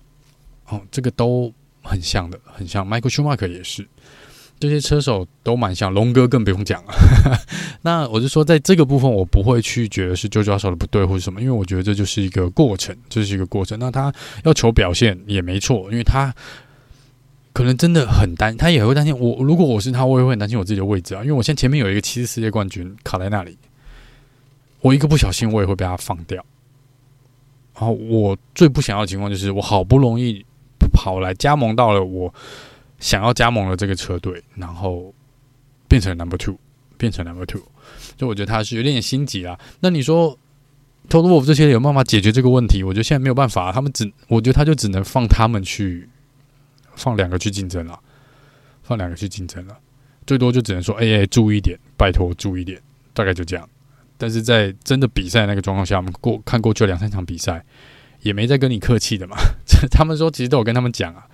[0.69, 2.89] 哦，这个都很像的，很像。
[2.89, 3.87] Michael Schumacher 也是，
[4.59, 5.93] 这些车手都蛮像。
[5.93, 6.95] 龙哥更不用讲了。
[7.83, 13.79] 那我就说，在这个部分，我不会去觉得是 George Russell 的不对或者什么，因为我觉得这就是一个过程，这是一个过程。
[13.79, 14.11] 那他
[14.45, 16.35] 要求表现也没错，因为他。
[17.53, 19.45] 可能真的很担，他也会担心我。
[19.45, 21.23] 如果我是他，我也会很担心我自己的位置啊。
[21.23, 23.59] 因为我现在前面有一个七次世界冠军卡在那里，
[24.81, 26.43] 我一个不小心，我也会被他放掉。
[27.75, 30.45] 然后我最不想要的情况就是，我好不容易
[30.93, 32.33] 跑来加盟到了我
[32.99, 35.13] 想要加盟的这个车队，然后
[35.89, 36.57] 变成 number two，
[36.97, 37.61] 变成 number two，
[38.17, 39.59] 就我觉得他是有点心急啊。
[39.81, 40.39] 那你说
[41.11, 42.83] ，Toto Wolff 这些有办法解决这个问题？
[42.83, 46.09] 我觉得现在没有办法，他们只，我觉得他就只能放他们去。
[46.95, 47.99] 放两个去竞争了，
[48.83, 49.77] 放两个去竞争了，
[50.27, 52.81] 最多就只能说，哎哎，注意一点，拜托注意点，
[53.13, 53.69] 大概就这样。
[54.19, 57.65] 但是在真的比赛那个状况下，我们过看过去两三场比赛，
[58.21, 59.37] 也没再跟你客气的嘛。
[59.91, 61.27] 他们说其实都有跟他们讲啊，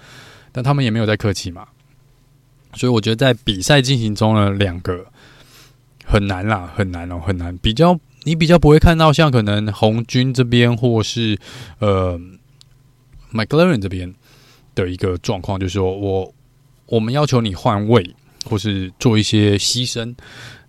[0.53, 1.69] 但他们也没有在客气嘛。
[2.75, 5.07] 所以我觉得在比赛进行中呢，两个
[6.05, 7.57] 很难啦，很难哦，很难。
[7.59, 11.39] 比较你比较不会看到像可能红军这边或是
[11.81, 12.19] 呃
[13.33, 14.15] McLaren 这边
[14.83, 16.33] 的一个状况，就是说我
[16.87, 18.15] 我们要求你换位
[18.45, 20.15] 或是做一些牺牲。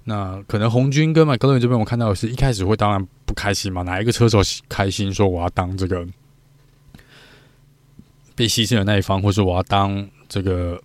[0.04, 6.06] 那可能红军跟 McLaren 这边，我看到的是一开始会当然不开心嘛，哪一个车手开心说我要当这个
[8.36, 10.82] 被牺牲的那一方，或是我要当这个。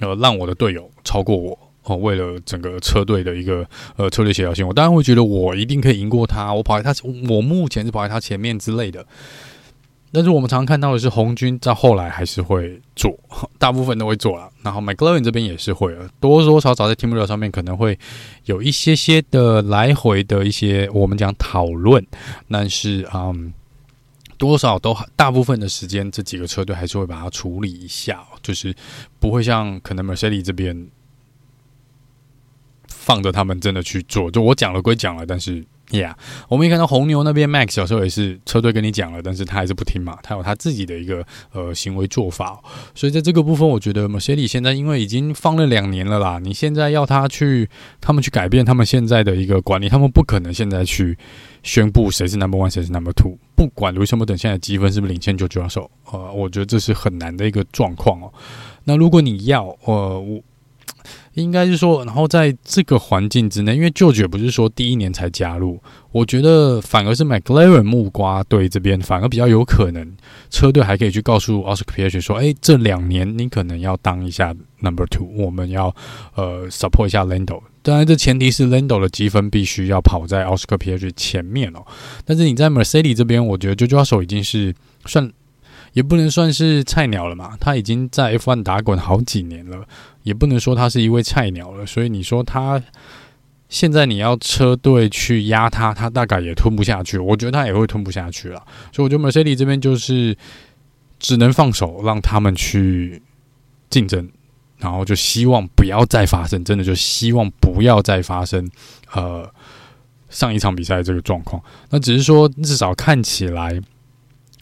[0.00, 6.54] 呃，让我的队友超过我哦，为了整个车队的一个呃策略协调性，我当然会觉得我一定可以赢过他。
[6.54, 6.94] 我跑在他，
[7.28, 9.04] 我目前是跑在他前面之类的。
[10.12, 13.12] 但是我们常看到的是，红军在后来还是会做，
[13.58, 14.50] 大部分都会做了。
[14.62, 17.98] 然后 McLaren 这边也是会了，多多少少在 Team r e a 上面可能会
[18.44, 22.04] 有一些些的来回的一些我们讲讨论，
[22.50, 23.52] 但是嗯。
[24.38, 28.72] 多少都大部分的时间，这几个车队还是会把它处理一下，就是
[29.18, 30.86] 不会像可能 Mercedes 这边
[32.86, 34.30] 放着他们真的去做。
[34.30, 36.14] 就我讲了归讲了，但是，Yeah，
[36.48, 42.58] 我们也看到红牛那边 Max 有时候也是车队跟你讲了，但是他还是不听嘛，他有他自己的一个呃行为做法。
[42.94, 47.68] 所以在这个部分，我觉得 Mercedes 现在因为已经放了两年了啦，你现在要他去
[48.00, 51.18] 他们去改变他们现在的一个管理，他们不可能现在去。
[51.64, 58.32] 宣布谁是 number one，谁是 number two，不管卢森堡等现在积分是不是领先九九二手，呃，我觉得这是很难的一个状况哦。
[58.84, 60.40] 那如果你要，呃，我
[61.42, 65.80] 应该是说，然后在这个环境之内，因为舅舅不是说第一年才加入，
[66.12, 70.16] 我觉得反而是 McLaren 木瓜队这边反而比较有可能，
[70.50, 75.94] 车队还可以去告诉 Oscar p i e r e 说，哎，这两年你可能要当一下 number two，我们要
[76.34, 77.60] 呃 support 一下 Lando。
[77.82, 81.80] 当然，这前提是 Lando 的积分必须要跑在 Oscar p i e r e 前面哦。
[82.24, 84.74] 但是你在 Mercedes 这边，我觉得 Jojo 手已经是
[85.06, 85.32] 算，
[85.98, 87.56] 也不能算是菜鸟了嘛。
[87.58, 89.84] 他已经在 F1 打滚好几年了，
[90.22, 91.84] 也不能说他是一位菜鸟了。
[91.84, 92.80] 所以你说他
[93.68, 97.18] 现在你要车队去压他，他大概也吞不下去。
[97.18, 98.64] 我觉得他也会吞不下去了。
[98.92, 100.36] 所以我觉得 Mercedes 这边就是
[101.18, 103.20] 只能放手，让他们去
[103.90, 104.30] 竞争。
[104.78, 108.70] 然后就希望不要再发生，真的就希望不要再发生，
[109.12, 109.52] 呃，
[110.28, 111.60] 上一场比赛这个状况。
[111.90, 113.80] 那只是说，至少看起来，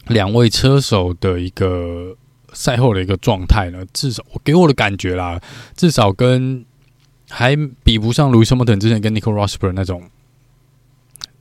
[0.09, 2.15] 两位车手的一个
[2.53, 5.39] 赛后的一个状态呢，至少我给我的感觉啦，
[5.75, 6.65] 至少跟
[7.29, 10.01] 还比不上路易斯·汉密尔顿之前跟尼克·罗斯伯格那种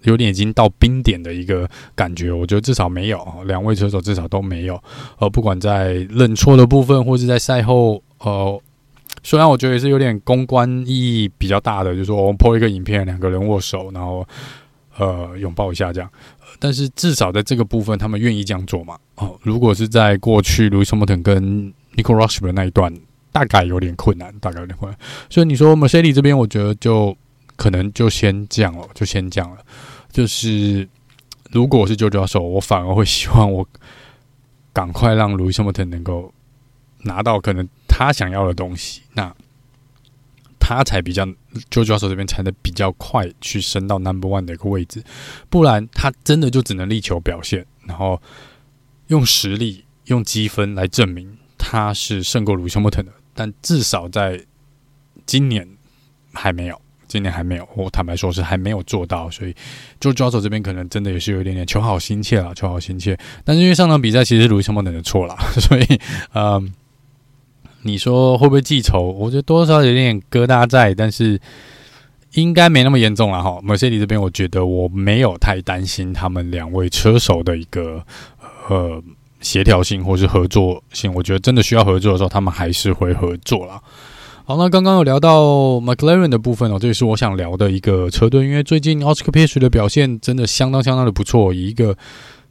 [0.03, 2.31] 有点已经到冰点的一个感觉。
[2.33, 4.83] 我觉得至少没有，两位车手至少都没有。
[5.19, 8.61] 呃，不管在认错的部分，或是在赛后，呃。
[9.23, 14.25] 虽然我觉得也是有点公关意义比较大的，就是说我们 po 一个影片，两个人握手，然后
[14.99, 16.09] 呃拥抱一下这样，
[16.59, 18.99] 但是至少在这个部分，他们愿意这样做嘛？
[19.17, 22.93] 哦，如果是在过去路易斯·汉密尔顿跟 Nico rosh 的那一段，
[23.33, 24.99] 大概有点困难，大概有点困难。
[25.29, 27.17] 所以你说 Mercedes 这边，我觉得就
[27.57, 29.59] 可能就先这样了，就先这样了。
[30.11, 30.89] 就是
[31.51, 33.67] 如果我是 Jojo 手，我反而会希望我
[34.73, 36.33] 赶快让路易斯·汉密尔顿能够
[37.03, 37.69] 拿到可能。
[37.99, 39.35] 他想要的东西，那
[40.69, 41.25] 他才比较
[41.71, 45.01] ，Jojo 手这边才能比较快去升到 Number One 的一个位置，
[45.49, 48.21] 不然他真的就只能力求表现，然后
[49.07, 53.13] 用实力、用积分来证明他是胜过鲁西莫特的。
[53.33, 54.45] 但至少在
[55.25, 55.65] 今年
[56.33, 59.55] 还没有，今年还没有，我坦白说是还没有做到，所以
[60.01, 63.17] Jojo 这边可能真的也是有一点点求好心切了，求好心切。
[63.45, 66.01] 但是因为上场比赛其实是鲁西莫特的错了，所以
[66.35, 66.75] 嗯。
[67.87, 69.01] 你说会不会记仇？
[69.13, 71.41] 我觉得多少有点疙瘩在，但是
[72.35, 73.61] 应该没那么严重了哈。
[73.63, 78.05] m e r c e d e 这边，我觉得我没有太担心他们两位车手的一个
[78.69, 79.03] 呃
[79.41, 81.15] 协调性或是合作性。
[81.15, 83.81] 我觉得真的需要合作的时候，他们还是会合作啦。
[84.45, 91.97] 好，那刚刚有聊到 McLaren 的部分哦，这也是我想聊的一个车队，因为最近 Oscar Piastri 的表现真的相当相当的不错，以一个。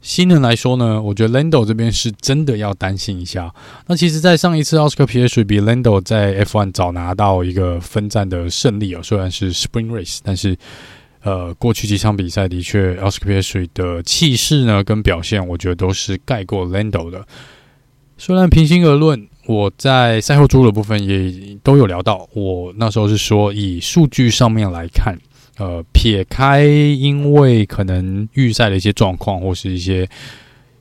[0.06, 3.52] 新人来说呢，我觉得 Lando 这边是真的要担心一下。
[3.88, 10.56] 那其实，在上一次 Oscar Piastri 比 Lando 在 F1 早拿到一个分站的胜利哦，虽然是 Spring Race，但是
[11.22, 17.26] 呃，过去几场比赛的确 Oscar Piastri 的气势呢跟表现，我觉得都是盖过 Lando 的。
[18.16, 25.18] 虽然平心而论，我在赛后诸的部分也都有聊到，我那时候是说以数据上面来看。
[25.56, 30.08] 呃，撇开因为可能预赛的一些状况或是一些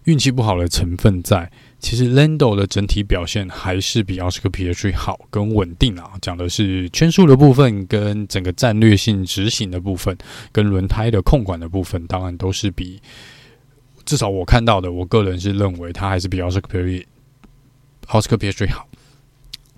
[0.04, 1.50] 运气不好的成分在，
[1.80, 6.12] 其实 Lando 的整体表现还是比 Oscar Piastri 好跟稳定啊。
[6.22, 10.16] 讲的是圈数的部分，跟整个战略性执行的部分，
[10.52, 13.02] 跟轮胎的控管的部分，当然都是比
[14.04, 17.06] 至少我看到的，我个人是认为他还是比 Oscar Piastri
[18.08, 18.88] Oscar Piastri 好。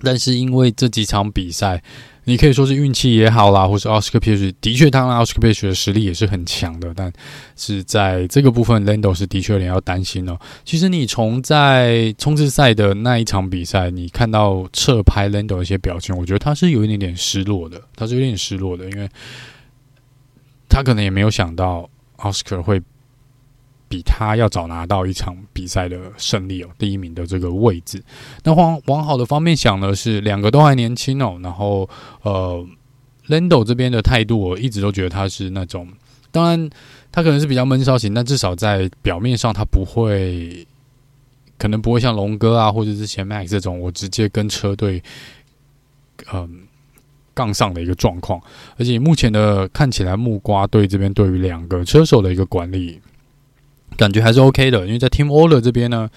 [0.02, 1.82] 但是因为这几场比赛，
[2.28, 7.10] 你可以说是运气也好啦，或是奥斯卡皮什的确，当然奥斯卡皮什的实力也是很强的，但
[7.56, 10.38] 是在这个部分，Lando 是的确有点要担心哦。
[10.66, 19.10] 其实你从在冲刺赛的那一场比赛，你看到侧拍 Lando 的一些表情，我觉得他是有一点点失落的，他是有点失落的，因为
[20.68, 22.82] 他可能也没有想到奥斯卡会。
[23.90, 28.04] 比他要早拿到一场比赛的胜利哦，第一名的这个位置。
[28.44, 31.40] 那往往好的方面想呢，是两个都还年轻哦。
[31.42, 31.90] 然后
[32.22, 32.68] 呃
[33.28, 35.88] ，Lando 这边的态度，我一直都觉得他是那种，
[36.32, 36.70] 当然
[37.12, 40.68] 他可能是比较闷骚型，但至少在表面上他不会，
[41.58, 45.02] 可能不会像龙哥啊，或者是前 Max 这种，我直接跟车队
[46.34, 46.68] 嗯
[47.34, 48.42] 杠上的一个状况。
[48.78, 53.00] 而且目前的看起来，木瓜队这边对于两个车手的一个管理。
[53.98, 56.10] 感觉还是 OK 的，因为在 Team Order 这边呢，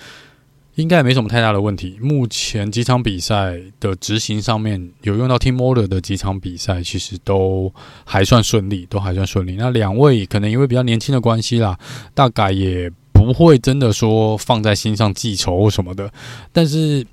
[0.74, 1.98] 应该也没什么太大的问题。
[2.00, 7.72] 目前几场比赛的执行上面有用到 Team Order 的几场比赛，其实都
[8.04, 9.56] 还算顺利，都还算顺利。
[9.56, 11.78] 那两位可能因为比较年轻的关系啦，
[12.14, 16.12] 大概也不会真的说放在心上记仇什么的。
[16.52, 17.04] 但是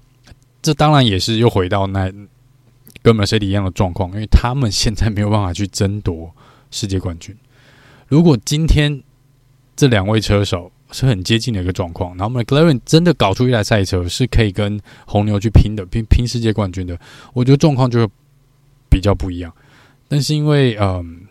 [0.61, 2.11] 这当然也是又回到那
[3.01, 6.31] 跟 Mercedes 一样的状况，因为他们现在没有办法去争夺
[6.71, 7.35] 世界冠军。
[8.07, 9.01] 如果今天
[9.77, 16.99] 这两位车手是很接近的一个状况，然后 McLaren 真的搞出一台赛车是可以跟红牛去拼的，拼拼世界冠军的，
[17.33, 18.13] 我觉得状况就会
[18.89, 19.53] 比较不一样。
[20.07, 21.27] 但是因为嗯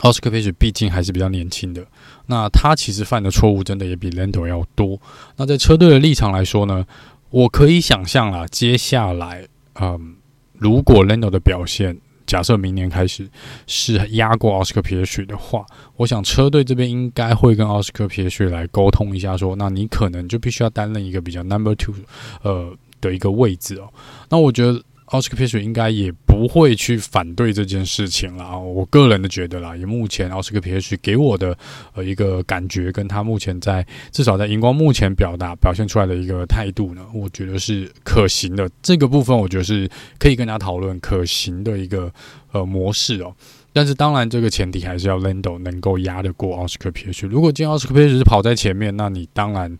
[0.00, 1.86] ，Oscar Piastri 毕竟还是比较年轻的，
[2.26, 5.00] 那他其实犯的错误真的也比 Lando 要多。
[5.36, 6.84] 那在车队的立场来说呢，
[7.30, 9.46] 我可以想象啦，接下来
[9.80, 10.16] 嗯，
[10.58, 11.96] 如果 Lando 的表现。
[12.26, 13.28] 假设明年开始
[13.66, 15.64] 是压过奥斯卡皮耶许的话，
[15.96, 21.94] 我想车队这边应该会跟奥斯卡皮耶许来沟通一下，说，那你可能就必须要担任一个比较 number two
[22.42, 23.88] 呃的一个位置哦。
[24.28, 24.82] 那我觉得。
[25.12, 28.56] 奥斯卡皮什应该也不会去反对这件事情啦。
[28.56, 31.56] 我个人的觉得啦，以目前奥斯卡皮什给我的
[31.94, 38.66] 呃一个感觉，跟他目前在至少在荧光幕前表达表现出来的一个态度呢，我觉得是可行的。
[38.80, 39.86] 这个部分我觉得是
[40.18, 42.10] 可以跟他讨论可行的一个
[42.52, 43.34] 呃模式哦。
[43.74, 47.26] 但是当然，这个前提还是要 Lando 能够压得过奥斯卡皮什。
[47.26, 49.76] 如果今天奥斯卡皮什是跑在前面，那你当然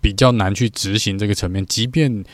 [0.00, 2.24] 比较难去执行这个层面，即便。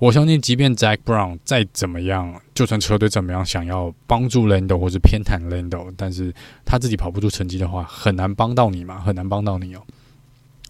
[0.00, 6.34] 我相信，即便 Zac Brown 再怎么样，就算车队怎么样想要帮助 Lando 或是偏袒 Lando，但是
[6.64, 9.82] 他自己跑不出成绩的话，很难帮到你嘛，很难帮到你哦。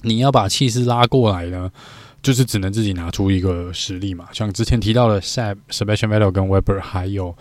[0.03, 1.71] 你要把气势拉过来呢，
[2.21, 4.27] 就是只能自己拿出一个实力嘛。
[4.33, 7.37] 像之前提到的 Seb Sebastian Vettel 跟 Webber，还有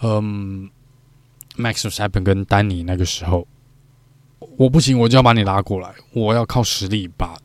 [0.00, 0.70] 嗯
[1.58, 3.46] Max Verstappen 跟丹尼，那个时候
[4.56, 7.36] 我不行，我就要把你拉过来，我要靠实力把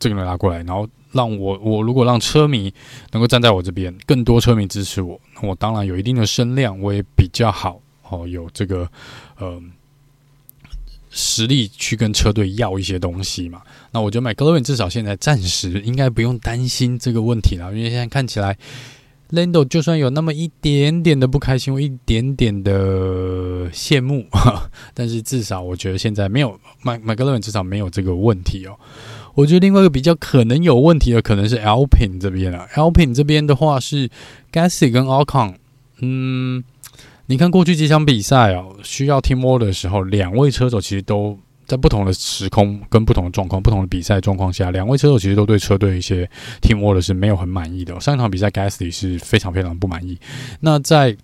[0.00, 0.88] 这个人拉过来，然后。
[1.12, 2.72] 让我我如果让车迷
[3.10, 8.88] 能够站在我这边，更多车迷支持我，我当然有一定的声量，我也比较好哦，有这个
[9.38, 9.60] 呃
[11.10, 13.60] 实力去跟车队要一些东西嘛。
[13.90, 18.56] 那我觉得 McLaren 至少现在暂时应该不用担心这个问题了，因为现在看起来
[19.30, 24.24] Lando 就算有那么一点点的不开心，或一点点的羡慕，
[24.94, 28.78] 但是至少我觉得现在没有 McLaren 至少没有这个问题哦。
[29.40, 32.68] 我觉得另外一个比较可能有问题的，可能是 Alpine 这边啊。
[32.74, 34.06] Alpine 这边的话是
[34.52, 35.54] Gasly 跟 Alcon，
[36.00, 36.62] 嗯，
[37.24, 46.28] 你看过去几场比赛哦，需要 Team Order 的时候，两位车手其实都在不同的时空、跟不同的状况、不同的比赛状况下，两位车手其实都对车队一些
[46.60, 47.98] Team Order 是没有很满意的。
[47.98, 50.18] 上一场比赛 Gasly 是非常非常不满意。
[50.60, 51.16] 那在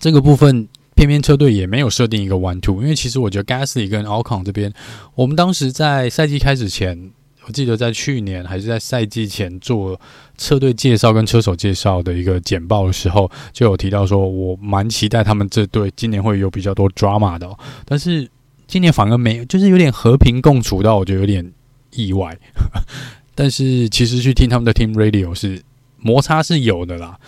[0.00, 0.66] 这个部分。
[0.98, 4.72] 偏偏车队也没有设定一个 one two，因为其实我觉得 Gasly 跟 Alcon 这边，
[5.14, 7.12] 我们当时在赛季开始前，
[7.48, 9.98] 我记得在去年还是在赛季前做
[10.36, 17.50] 车队介绍跟车手介绍的一个简报的时候，就有提到说，我蛮期待他们这队今年会有比较多 drama 的，
[17.86, 18.28] 但是
[18.66, 21.50] 今年反而没，就是有点和平共处到，我觉得有点
[21.92, 22.38] 意外。
[23.34, 25.62] 但是其实去听他们的 Team Radio 是
[25.96, 27.18] 摩擦是有的啦，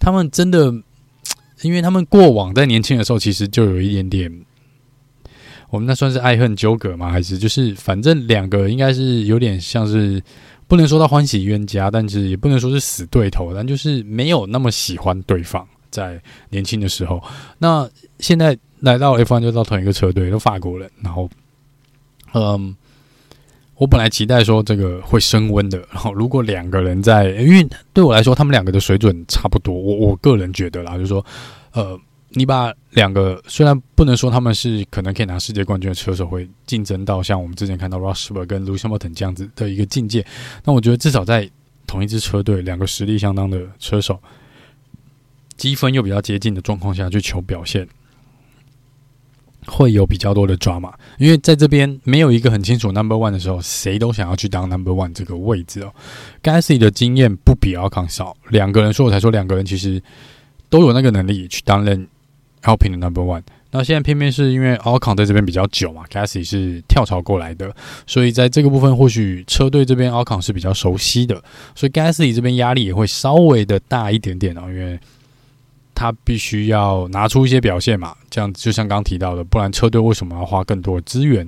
[0.00, 0.74] 他们真的。
[1.62, 4.44] 因为他们过往在年轻的时候，其实就有一点点，
[5.70, 7.10] 我们那算是爱恨纠葛吗？
[7.10, 10.22] 还是就是反正两个应该是有点像是
[10.66, 17.22] 不能说到欢喜冤家，但是也不能说是死对头，但就是没有那么喜欢对方在年轻的时候。
[17.58, 21.28] 那现在来到 F1 就到同一个车队，都法国人，然后
[22.34, 22.74] 嗯，
[23.76, 31.24] 我本来期待说这个会升温的，然后如果两个人在，因为对我来说他们两个的水准差不多，我我个人觉得啦，就是说，
[31.72, 31.98] 呃，
[32.30, 40.24] 你把两个虽然不能说他们是可能可以拿世界冠军的车手，会竞争到像我们之前看到 r o s b e r 跟 Lewis Hamilton 这样子的一个境界，
[40.64, 41.50] 那我觉得至少在
[41.86, 44.20] 同一支车队，两个实力相当的车手，
[45.56, 47.88] 积分又比较接近的状况下去求表现。
[49.66, 55.92] 会有比较多的 drama，因为在这边没有一个很清楚 number one 的时候，谁都想要去当 number one 这个位置哦。
[56.42, 60.02] Gasly 的经验不比 Ocon 少，两个人，说我才说两个人其实
[60.70, 62.08] 都有那个能力去担任
[62.62, 63.42] Alpine 的 number one。
[63.70, 67.74] 那现在偏偏是因为 Ocon 在这边比较久嘛，Gasly 是跳槽过来的，
[68.06, 71.42] 所以在这个部分或许车队这边 Ocon 是比较熟悉的，
[71.74, 74.98] 所以 Gasly 这边压力也会稍微的大一点点哦，因为。
[75.92, 81.46] 他必须要拿出一些表现嘛，这样就像刚刚提到的，不然车队为什么要花更多的资源，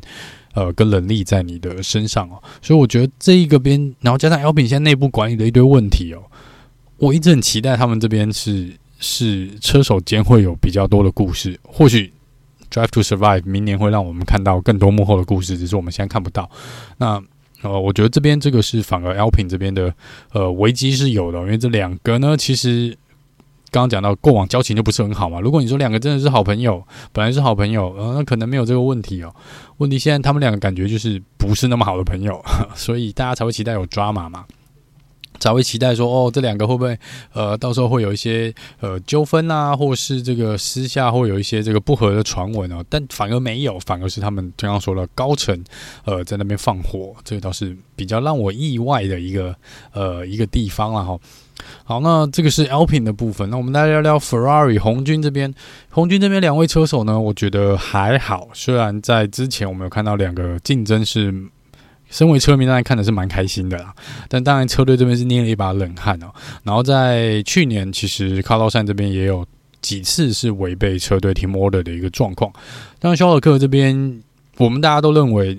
[0.53, 2.37] 呃，跟能力在你的身上哦？
[2.61, 6.21] 所以我觉得这一个边，然后加上 Alpine 现在内部管理的一堆问题哦，
[6.99, 8.71] 我一直很期待他们这边是
[9.03, 12.11] 是车手间会有比较多的故事，或许
[12.71, 16.51] Drive to Survive 明年会让我们看到更多幕后的故事，只是我们现在看不到。
[16.97, 17.23] 那
[17.61, 19.93] 呃，我觉得这边这个是反而 Alpine 这边的
[20.33, 22.97] 呃危机是有的，因为这两个呢，其实。
[23.73, 25.41] 刚刚讲到过往交情就不是很好嘛。
[25.41, 29.35] 如果你说两个真的是好朋友，本来是好朋友，呃，那可能没有这个问题哦。
[29.79, 32.39] 问题现在他们两个感觉就是不是那么好的朋友，
[32.77, 34.45] 所以大家才会期待有 drama 嘛，
[35.43, 36.97] 才会期待说哦，这两个会不会
[37.33, 42.85] 呃到时候会有一些呃纠纷啊，或是这个私下会有一些这个不和的传闻哦。
[42.89, 45.65] 但反而没有，反而是他们刚刚说了高层
[46.05, 49.53] 呃在那边放火，这个倒是比较让我意外的一个
[49.93, 51.19] 呃一个地方了哈。
[51.83, 53.51] 好，那这个是 Alpin 的部分。
[53.51, 55.53] 那我们来聊聊 Ferrari 红军这边。
[55.91, 58.49] 红军这边两位车手呢，我觉得还好。
[58.55, 61.35] 虽然在之前我们有看到两个竞争是，
[62.13, 63.93] 身为车迷当然看的是蛮开心的啦。
[64.29, 66.31] 但当然车队这边是捏了一把冷汗哦。
[66.63, 69.45] 然后在去年，其实卡洛山这边也有
[69.81, 72.53] 几次是违背车队 Team Order 的一个状况。
[73.01, 74.23] 当然，肖尔克这边，
[74.59, 75.59] 我们大家都认为。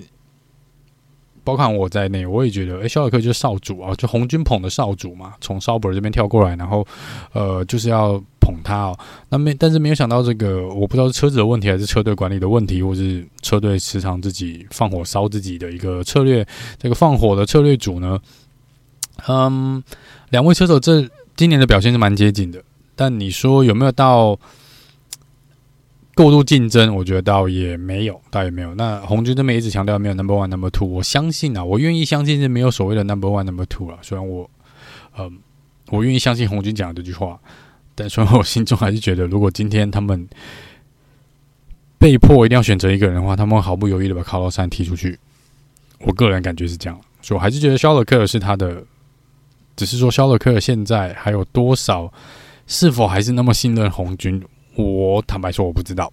[1.46, 6.86] 包括我在内，我也觉得，诶，肖尔克就是少主啊，就红军捧的少主嘛，从 Sauber 这边跳过来，然后，
[7.34, 8.98] 呃，就是要捧他哦。
[9.30, 16.46] 那没，但是没有想到这个，我不知道是车子的问题，还是车队管理的问题，或是车队时常自己放火烧自己的一个策略。
[16.78, 18.20] 这个放火的策略组呢，
[19.26, 19.82] 嗯，
[20.28, 22.62] 两位车手这今年的表现是蛮接近的，
[22.94, 24.38] 但你说有没有到？
[26.16, 28.72] 过度竞争，我觉得倒也没有，倒也没有。
[28.76, 33.98] 那红军这边一直强调没有 number one、number two，我相信啊，我愿意相信是没有所谓的 number one、number two 了。
[34.00, 34.48] 虽然我，
[35.18, 35.40] 嗯、
[35.88, 37.36] 我愿意相信红军讲的这句话，
[37.94, 40.28] 但虽然我心中还是觉得，如果今天他们
[41.98, 45.18] 被迫一定要选择一个人的话，他们会毫不犹豫的把卡洛山踢出去。
[46.00, 48.84] 我个人感觉是这样，所以我还是觉得肖勒克是他的，
[49.76, 52.12] 只是说肖勒克现在还有多少，
[52.66, 54.42] 是否还是那么信任红军？
[54.76, 56.12] 我坦白说，我不知道。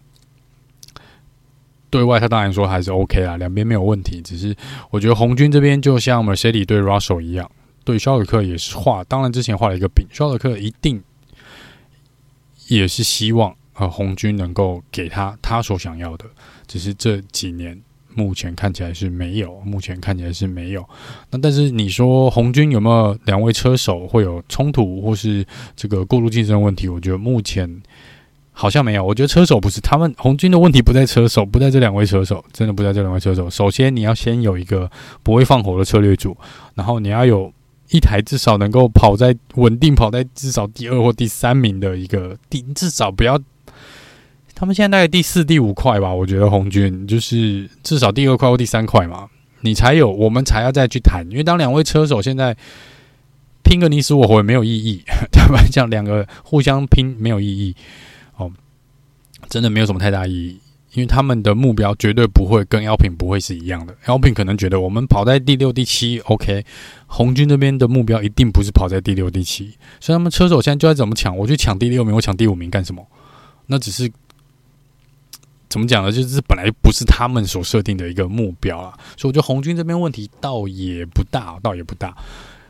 [1.89, 4.21] 对外他当然说还是 OK 啦，两边没有问题。
[4.21, 4.55] 只是
[4.91, 7.51] 我觉得红军这边就像 Mercedes 对 Russell 一样，
[7.83, 9.03] 对肖尔克也是画。
[9.03, 11.03] 当然之前画了一个饼，肖尔克一定
[12.75, 16.25] 也是希望呃红军能够给他他所想要的。
[16.67, 17.79] 只是这几年
[18.13, 20.87] 目前看起来是没有，目前看起来是没有。
[21.29, 25.45] 那但是你说红军有没有两位车手会有冲突或是
[25.75, 26.87] 这个过度竞争问题？
[26.87, 27.81] 我觉得目前。
[28.53, 33.49] 好像没有，我觉得车手不是他们红军的问题，不在车手，不在这两位车手，真的不在这两位车手。
[33.49, 34.91] 首先，你要先有一个
[35.23, 36.35] 不会放火的策略组，
[36.75, 37.51] 然后你要有
[37.91, 43.39] 一台至少能够跑在稳定跑在至少第二或第三名的一个第，至少不要
[44.55, 46.13] 他们现在大概第四、第五块吧。
[46.13, 49.29] 我觉得红军就是至少第二块或第三块嘛，
[49.61, 51.25] 你才有，我们才要再去谈。
[51.29, 52.55] 因为当两位车手现在
[53.63, 55.63] 拼个你死我活也没有意义， 对吧？
[55.71, 57.75] 这样两个互相拼没有意义。
[58.37, 58.51] 哦
[59.49, 60.59] 真的没有什么太大意义，
[60.93, 63.95] 因为他们的目标绝对不会跟 lp 不会是一样的。
[64.05, 66.65] lp 可能觉得我们跑在第六、第七，OK。
[67.07, 73.05] 红军这边的目标一定不是跑在第六、第七，所以他们车手现在就在怎么抢，我去抢第六名，我抢第五名干什么？
[73.67, 74.11] 那只是
[75.69, 76.11] 怎么讲呢？
[76.11, 78.97] 就是本来不是他们所设定的一个目标啊。
[79.15, 82.15] 所以我觉得红军这边问题倒也不大，倒也不大。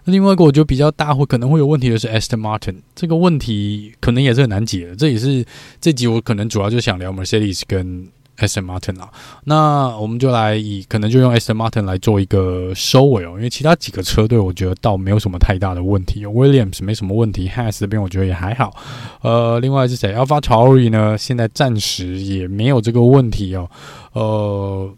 [0.06, 5.46] 那另外一个我觉得比较大会可能会有问题的是 Aston Martin 这个问题可能也是很难解的，这也是
[5.80, 9.12] 这集我可能主要就想聊 Mercedes 跟 Aston Martin 啦。
[9.44, 18.76] 那我们就来以可能就用 Aston Martin 来做一个收尾哦，因为其他几个车队我觉得倒没有什么太大的问题，Williams 没什么问题，Has 这边我觉得也还好。
[19.22, 21.16] 呃，另外是谁？AlphaTauri 呢？
[21.16, 23.70] 现在暂时也没有这个问题哦。
[24.14, 24.92] 呃，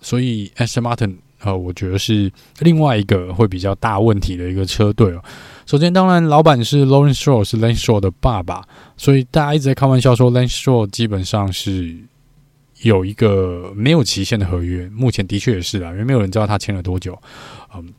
[0.00, 1.16] 所以 Aston Martin。
[1.44, 2.30] 呃，我觉得是
[2.60, 5.22] 另外一个会比较大问题的一个车队哦。
[5.66, 8.66] 首先，当然老板是 Lawrence Stroll，是 Lance Stroll 的爸爸，
[8.96, 11.96] 所以大家一直在开玩笑说 Lance Stroll 基本上是
[12.82, 14.88] 有一个没有期限的合约。
[14.90, 17.16] 目前的确也是啊，因为没有人知道他签了多久。
[17.74, 17.92] 嗯，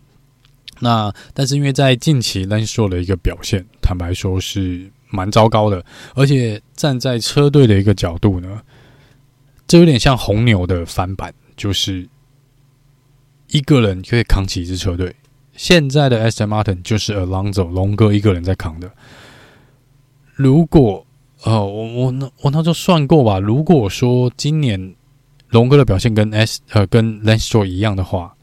[0.79, 5.83] 那但是因为在近期 l a n Stroll 的一个表现，坦白说是蛮糟糕的，
[6.15, 8.61] 而且站在车队的一个角度呢，
[9.67, 12.07] 这有点像红牛的翻版，就是
[13.53, 15.15] 一个人可以扛起一支车队。
[15.55, 18.91] 现在的 Aston Martin 就是 Alonso 龙哥一个人在扛的。
[20.33, 21.05] 如果
[21.43, 24.95] 呃，我我那我那时候算过吧，如果说今年
[25.49, 28.35] 龙哥的表现跟 S 呃跟 Lance Stroll 一样的话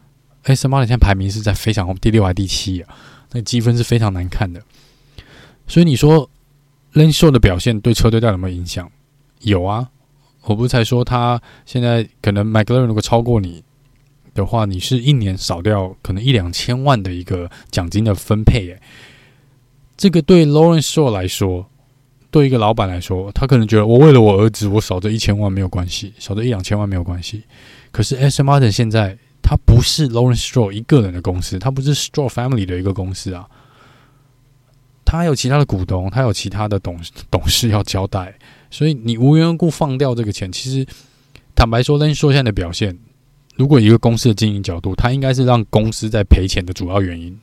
[0.45, 2.95] ，Aston Martin 现在排名是在非常第六还第七啊，
[3.33, 4.63] 那积分是非常难看的。
[5.67, 6.31] 所以你说
[6.93, 8.89] Lance Stroll 的表现对车队带来有没有影响？
[9.41, 9.89] 有啊，
[10.45, 13.65] 我不是才说他现在可能 McLaren 如果超过你。
[14.41, 18.81] 的话，你是一年少掉可能一两千万的一个奖金的分配，诶，
[19.97, 21.67] 这个对 Lawrence Stroll 来说，
[22.31, 27.43] 对一个老板来说，他可能觉得我为了我儿子，我少这一千万没有关系，少这一两千万没有关系。
[27.93, 28.43] 可是 S.
[28.43, 33.47] Martin 现在，他不是 Lawrence Stroll 一个人的公司，他不是 straw Family 的一个公司啊，
[35.05, 36.99] 他有其他的股东，他有其他的董
[37.31, 38.35] 董事要交代，
[38.71, 40.87] 所以你无缘无故放掉这个钱，其实
[41.55, 42.97] 坦白说，Len 说现在的表现。
[43.61, 47.39] 如果一个公司的经营角度，它应该是让公司在赔钱的主要原因。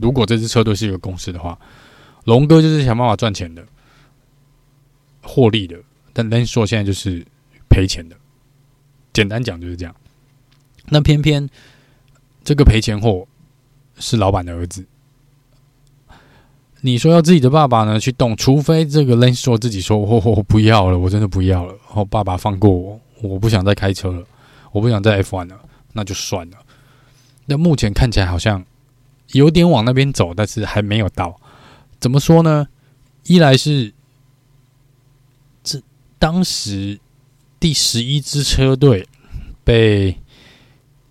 [0.00, 1.56] 如果这支车队是一个公司的话，
[2.24, 3.64] 龙哥就是想办法赚钱的、
[5.22, 5.76] 获利的，
[6.12, 7.24] 但 Lenso 现在就是
[7.68, 8.16] 赔钱的。
[9.12, 9.94] 简单讲就是这样。
[10.88, 11.48] 那偏偏
[12.42, 13.24] 这个赔钱货
[14.00, 14.84] 是老板的儿子。
[16.80, 24.26] 你说要自己的爸爸呢去动，除非这个 Lenso 自己说：“我我不要了，我真的不要了。”然哦，爸爸放过我，我不想再开车了。
[24.72, 25.60] 我不想再 F1 了，
[25.92, 26.56] 那就算了。
[27.46, 28.64] 那目前看起来好像
[29.32, 31.40] 有点往那边走，但是还没有到。
[31.98, 32.68] 怎么说呢？
[33.24, 33.92] 一来是
[35.62, 35.82] 这
[36.18, 36.98] 当时
[37.58, 39.06] 第十一支车队
[39.62, 40.16] 被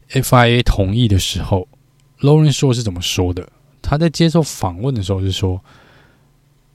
[0.10, 1.68] FIA 同意的时候
[2.22, 3.48] ，Lawrence 说是怎么说的？
[3.82, 5.62] 他在接受访问的时候是说：“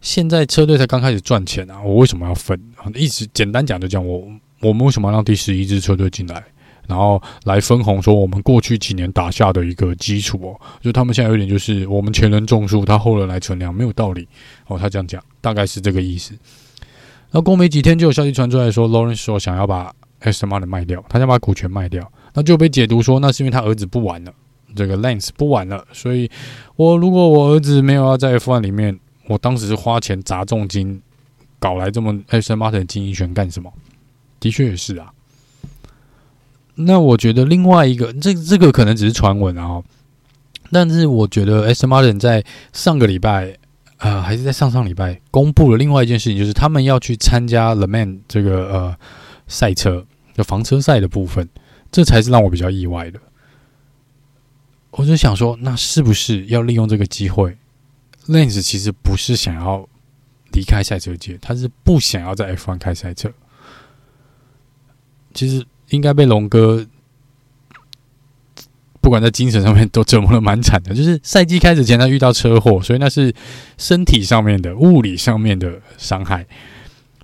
[0.01, 2.61] 现在车队才刚开始赚钱啊，我为什么要分？”
[2.95, 4.31] 一直简单讲就讲我
[4.61, 6.45] 我们为什么要让第十一支车队进来？
[6.87, 14.29] 然后来分红，说我们过去几年打下的一个基础哦，就他们现在有点就是我们前人种树，他后人来乘凉，没有道理
[14.67, 14.79] 哦。
[14.79, 16.33] 他这样讲，大概是这个意思。
[17.31, 24.33] 然后过没几天就有消息传出来说，Lawrence 说想要把 s t o n Martin 卖掉，他想把股权卖掉，那就被解读说那是因为他儿子不玩了，
[24.77, 26.31] 这个 Lance 不玩了，所以
[26.77, 31.01] 我如果我儿子没有要在 F1 里面，我当时是花钱砸重金
[31.59, 33.73] 搞来这么 Aston Martin 的经营权干什么？
[34.39, 35.11] 的确也是啊。
[36.77, 39.81] 那我觉得另外一个，这这个可能只是传闻啊，
[40.73, 43.53] 但是我觉得 S Martin 在上个礼拜
[43.99, 48.97] 啊、呃，还是在上上礼拜公布了另外一件事情，就是他们要去参加 Le m a n 这个呃
[49.47, 50.05] 赛车
[50.35, 51.49] 的房车赛的部分，
[51.93, 53.21] 这才是让我比较意外的。
[54.91, 57.57] 我就想说，那是不是要利用这个机会
[58.27, 59.89] ？Lance 其实不是想要
[60.51, 63.33] 离开赛车界，他是不想要在 F1 开赛车。
[65.33, 65.65] 其实。
[65.91, 66.87] 应该被龙哥，
[69.01, 70.95] 不管在精神上面都折磨的蛮惨的。
[70.95, 73.35] 就是赛季开始前他遇到车祸，所以那是
[73.79, 76.47] 身体上面的、物理上面的伤害。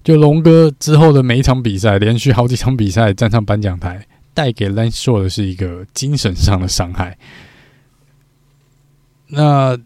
[0.03, 7.19] 就龙哥之后的每一场比赛，连续好几场比赛站上颁奖台，带给 Lance s h o r 的是一个精神上的伤害。
[9.29, 9.79] 那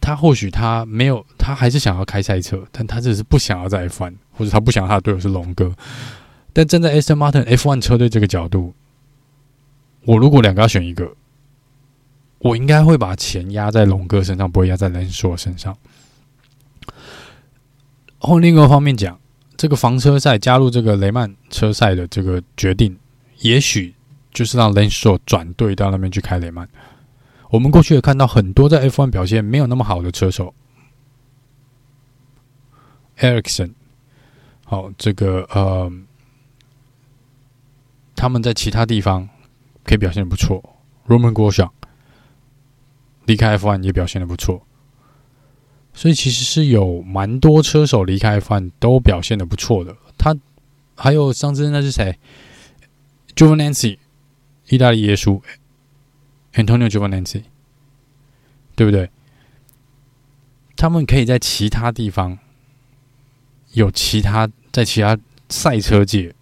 [0.00, 5.72] 他或许他没有，他还是想要开赛车，但他只是不想要再翻或者他不想要他的队友是龙哥。
[6.52, 8.74] 但站在 Aston Martin F1 车队这个角度，
[10.04, 11.14] 我如果两个要选一个，
[12.38, 15.76] 我应该会把钱压在龙哥身上，不会压在 Lance Stroll 身上。
[18.18, 19.20] 后另一个方面讲，
[19.56, 22.98] 这个房车赛加入这个雷曼车赛的这个决定，
[23.40, 23.94] 也许
[24.32, 26.68] 就是让 Lance Stroll 转队到那边去开雷曼。
[27.50, 30.52] 我们过去也看到很多在 F1 表现没有那么好的车手
[33.18, 33.74] ，Ericsson，
[34.64, 35.92] 好，这个呃。
[38.18, 39.28] 他们在其他地方
[39.84, 40.60] 可以表现的不错
[41.06, 41.70] ，Roman Grosjean
[43.26, 44.66] 离开 F1 也表现的不错，
[45.94, 49.96] 所以其实是有蛮多车手离开 F1 都表现的不错的。
[50.18, 50.36] 他
[50.96, 52.18] 还有上次那是谁
[53.36, 53.98] ？Giovinazzi，
[54.68, 55.40] 意大利耶稣
[56.54, 57.44] ，Antonio Giovinazzi，
[58.74, 59.10] 对不对？
[60.76, 62.36] 他们可以在其他地方
[63.74, 65.16] 有其他在其他
[65.48, 66.34] 赛车界。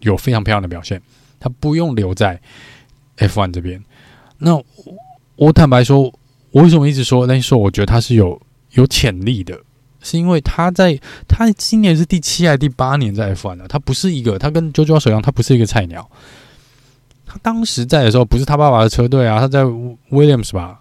[0.00, 1.00] 有非常漂亮的表现，
[1.40, 2.40] 他不用留在
[3.18, 3.82] F1 这边。
[4.38, 4.60] 那
[5.36, 6.02] 我坦白说，
[6.50, 8.40] 我为什么一直说那时候我觉得他是有
[8.72, 9.58] 有潜力的，
[10.00, 16.08] 是因为他在他今年是第七还是第八年在 F1 了，他不是一个，他跟 JoJo 手一样，他不是一个菜鸟。
[17.26, 20.80] 他当时在的时候，不是他爸爸的车队啊，他在 Williams 吧，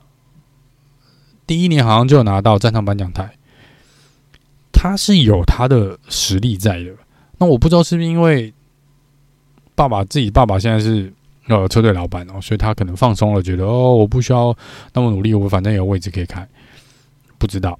[1.45, 3.29] 第一年好像就拿到站上颁奖台，
[4.71, 6.91] 他是有他的实力在的。
[7.37, 8.53] 那我不知道是不是因为
[9.77, 11.13] 爸爸自己爸爸现在是
[11.47, 14.53] 呃车队老板哦，所以他可能放松了，觉得哦我不需要
[14.91, 16.45] 那么努力，我反正有位置可以开，
[17.37, 17.79] 不知道。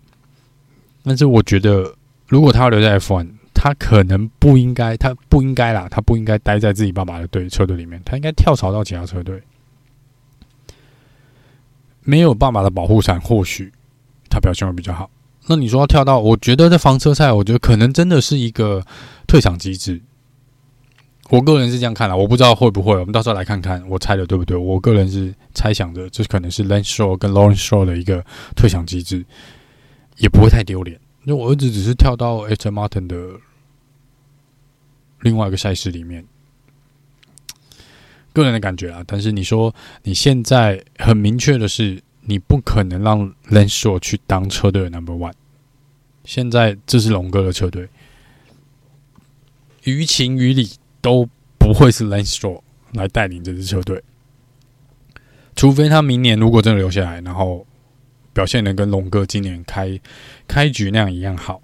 [1.04, 1.94] 但是我觉得，
[2.28, 3.28] 如果他要留在 F1。
[3.60, 9.42] 他可能不应该，他不应该啦，他不应该待在自己爸爸的队车队里面，他应该跳槽到其他车队。
[12.04, 13.74] 没有爸爸的保护伞，或许
[14.30, 15.10] 他表现会比较好。
[15.48, 18.86] 那你说要跳到，我觉得在房车赛，我觉得可能真的是一个
[19.26, 20.00] 退场机制。
[21.30, 24.56] 我个人是这样看的，我不知道会不会，我们到时候来看看，我猜的对不对？
[24.56, 28.26] 我个人是猜想的，这可能是 Lance Stroll 跟 Lawrence Stroll 的一个
[28.56, 29.26] 退场机制，
[30.18, 31.00] 也不会太丢脸。
[31.26, 33.18] 因为我儿子只是跳到 Aston Martin 的。
[35.22, 36.24] 另外一个赛事里面，
[38.34, 39.74] 个人的感觉啊，但是你说
[40.04, 45.34] 你现在很明确的是，你不可能让 Lance Stroll 去当车队的 Number One。
[46.24, 47.90] 现在这是龙哥的车队，
[49.86, 50.70] 于情于理
[51.08, 51.26] 都
[51.58, 52.60] 不会是 Lance Stroll
[52.92, 54.04] 来带领这支车队，
[55.56, 57.66] 除非他明年如果真的留下来，然后
[58.34, 59.98] 表现能跟龙哥今年开
[60.50, 61.62] 开局那样一样好，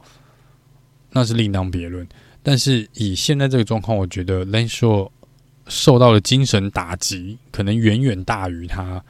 [1.11, 2.07] 那是另当别论。
[2.41, 5.11] 但是以现在这个状况，我觉得 Lance Stroll
[5.67, 9.03] 受到的精神打击可能远远大于他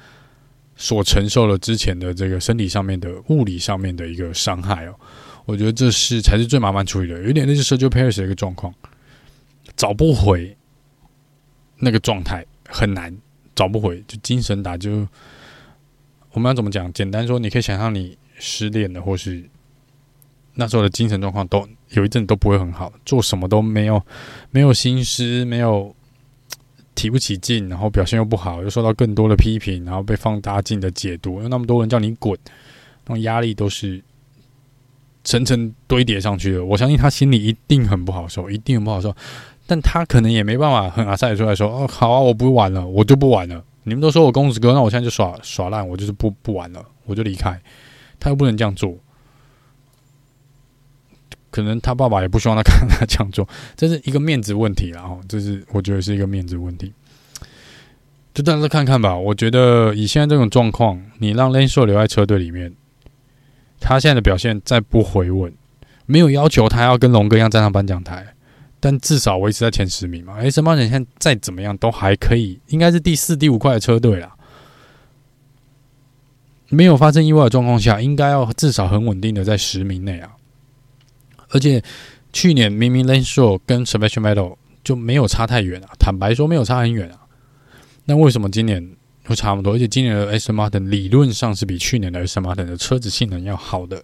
[0.75, 4.95] 所承受了之前的这个身体上面的物理上面的一个伤害哦。
[5.45, 8.73] 我觉得这是才是最麻烦处理的，有点类似 Sergio Perez 的一个状况，
[9.75, 10.55] 找不回
[11.77, 13.15] 那个状态很难
[13.55, 15.07] 找不回，就精神打就
[16.31, 16.91] 我们要怎么讲？
[16.93, 19.43] 简单说，你可以想象你失恋了，或是。
[20.55, 23.99] 那时候的精神状况都有一阵都不会很好，做什么都没有，
[24.51, 25.95] 没有心思，没有
[26.93, 32.37] 提不起劲，然后表现又不好，又受到更多的批评，然后被放大镜的解读，有那么多人叫你滚，
[33.07, 33.99] 那种压力都是
[35.23, 36.63] 层层堆叠上去的。
[36.63, 39.09] 我相信他心里一定很不好受，一定很不好受，
[39.65, 43.63] 但他可能也没办法很阿赛出来说：“哦，好啊，我不玩了，我就不玩了。
[43.83, 47.59] 你们都说我公子哥，那我现在就耍耍烂，我就是不不玩了，我就离开。”
[48.19, 48.95] 他又不能这样做。
[51.51, 56.91] 可能他爸爸也不希望他看他这样做，这是一个面子问题，然后这是我觉得是一个面子问题，
[58.33, 59.15] 就暂时看看吧。
[59.15, 62.73] 我觉得以现在这种状况，你让 l a n s o 留在车队里面，
[63.79, 65.53] 他现在的表现再不回稳，
[66.07, 68.33] 没有要求他要跟龙哥一样站上颁奖台，
[68.83, 70.33] 但至少维持在前十名嘛。
[70.35, 74.35] 哎，什么现在再怎么样都还可以，应该是第四、第五块的车队啦。
[76.67, 80.33] 没有发生意外的状况下，应该要至少很稳定的在十名内啊。
[81.51, 81.81] 而且
[82.33, 87.19] 去年明明 Lance Stroll 跟 Sebastian Metal 就没有差太远啊，坦白说没有差很远啊。
[88.03, 89.75] 那为什么今年会差那么多？
[89.75, 94.03] 而且今年的 S Martin 理论上是比去年的 S Martin 的车子性能要好的，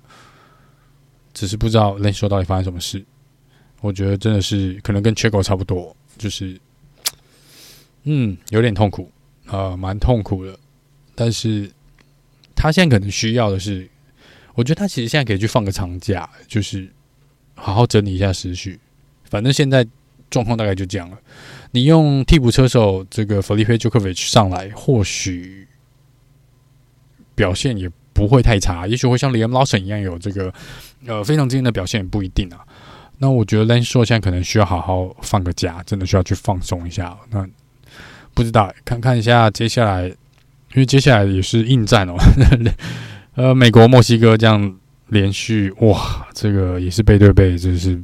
[1.34, 3.04] 只是不知道 Lance Stroll 到底发生什么事。
[3.82, 6.60] 我觉得真的是可能跟 Checo 差不多，就是
[8.04, 9.12] 嗯有点痛苦
[9.46, 10.58] 啊，蛮痛苦的。
[11.16, 11.70] 但是
[12.56, 13.90] 他现在可能需要的是，
[14.56, 16.90] 我觉得他其实现在可以去放个长假，就是。
[17.62, 18.80] 好好整理一下思绪，
[19.26, 19.86] 反正现在
[20.30, 21.18] 状况大概就这样了。
[21.72, 25.68] 你用替补车手这个 Felipe Drugovich 上来，或许
[27.36, 30.54] 表现也不会太差，也许会像 Liam Lawson 一样有这个
[31.06, 32.66] 呃非常惊人的表现，也不一定啊。
[33.20, 37.16] 那我觉得 Lance Stroll 现在可能需要好好放个假，真的需要去放松一下。
[37.30, 37.48] 那
[38.34, 40.16] 不知道看看一下接下来，因
[40.78, 42.16] 为接下来也是硬战哦，
[43.36, 44.76] 呃，美国、墨西哥这样。
[45.12, 48.00] 连续哇，这个也是背对背，真是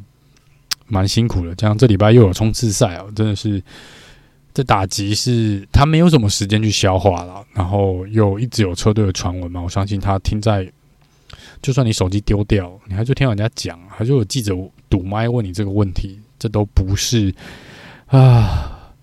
[0.88, 1.54] 蛮辛苦的。
[1.54, 3.62] 这样这礼拜又有冲刺赛哦，真的是
[4.56, 7.46] 这打击是他没有什么时间去消化了。
[7.54, 10.68] 然后又一直有车队的传闻嘛，我相信他听在，
[11.62, 14.56] 就算你手机丢掉，你还是听人家讲，还是有记者
[14.96, 17.36] 堵麦问你这个问题，这都不是
[18.06, 18.94] 啊。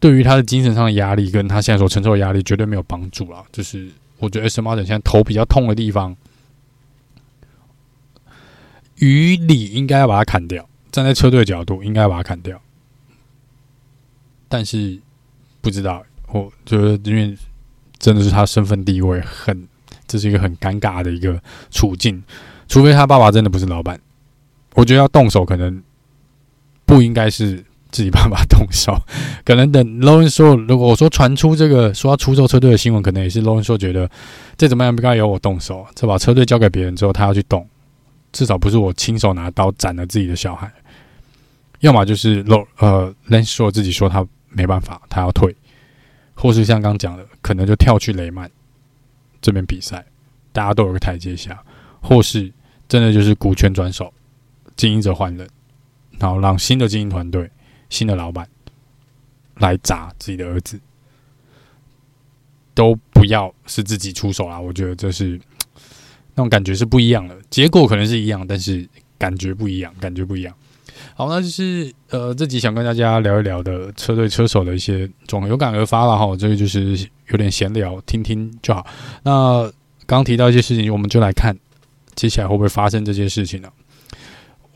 [0.00, 3.44] 对于他的精神上的压力，跟他现在所承受的压力，绝对没有帮助了。
[3.52, 3.88] 就是
[4.18, 4.68] 我觉得 S.M.
[4.68, 6.16] 阿德现在头比较痛的地方。
[8.96, 12.60] 于理应该要把它砍掉，站在车队的角度应该要把它砍掉，
[14.48, 14.98] 但是
[15.60, 17.38] 不知道，我觉得因为
[17.98, 19.68] 真的是他身份地位很，
[20.08, 22.22] 这是一个很尴尬的一个处境，
[22.68, 24.00] 除非他爸爸真的不是老板，
[24.80, 25.82] 我觉得要动手可能
[26.86, 28.96] 不应该是自己爸爸动手。
[29.44, 34.10] 可能等 Lawrence Stroll，如果我说传出这个说要出售车队的新闻，可能也是 Lawrence Stroll 觉得
[34.56, 37.68] 再怎么样不该由我动手，这把车队交给别人之后，他要去动，
[38.32, 40.72] 至少不是我亲手拿刀斩了自己的小孩。
[41.80, 45.54] 要么就是 Lo 呃 Lance Stroll 自己说他没办法，他要退，
[46.32, 48.50] 或是像刚讲的，可能就跳去雷曼
[49.42, 50.02] 这边比赛，
[50.52, 51.62] 大家都有个台阶下，
[52.00, 52.50] 或是
[52.88, 54.10] 真的就是股权转手，
[54.80, 55.46] 经营者换人，
[56.18, 57.50] 然后让新的经营团队、
[57.90, 58.48] 新的老板
[59.56, 60.80] 来砸自己的儿子，
[62.72, 64.58] 都不要是自己出手啦。
[64.58, 65.38] 我觉得这是
[66.34, 70.54] 那种感觉是不一样的，结果可能是一样，但是感觉不一样，感觉不一样。
[71.14, 76.34] 好，那就是呃，这集想跟大家聊一聊的车队车手的一些总，有感而发了哈。
[76.34, 78.86] 这个就是有点闲聊，听听就好。
[79.24, 79.70] 那
[80.06, 81.54] 刚提到一些事情，我们就来看
[82.14, 83.70] 接下来会不会发生这些事情呢？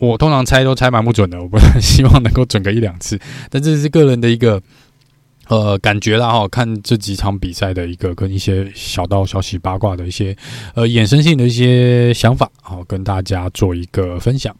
[0.04, 3.18] 我通常猜都猜蛮不准的，我不太希望能够准个一两次，
[3.50, 4.60] 但这是个人的一个
[5.48, 6.48] 呃感觉啦哈。
[6.48, 10.36] 看这几场比赛的一个跟一些小道消息八卦的一些
[10.74, 14.54] 呃衍生性的一些想法，好跟大家做一个分享。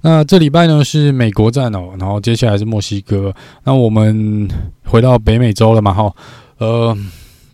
[0.00, 3.34] 那这礼拜呢是美国站哦，然后接下来是墨西哥。
[3.64, 4.48] 那我们
[4.84, 5.92] 回到北美洲了嘛？
[5.92, 6.10] 哈，
[6.58, 6.96] 呃，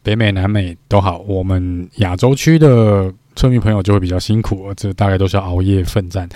[0.05, 6.29] 北美、南美都好，我们亚洲区的村民朋友就会比较辛苦，这大概都是要熬夜奋战。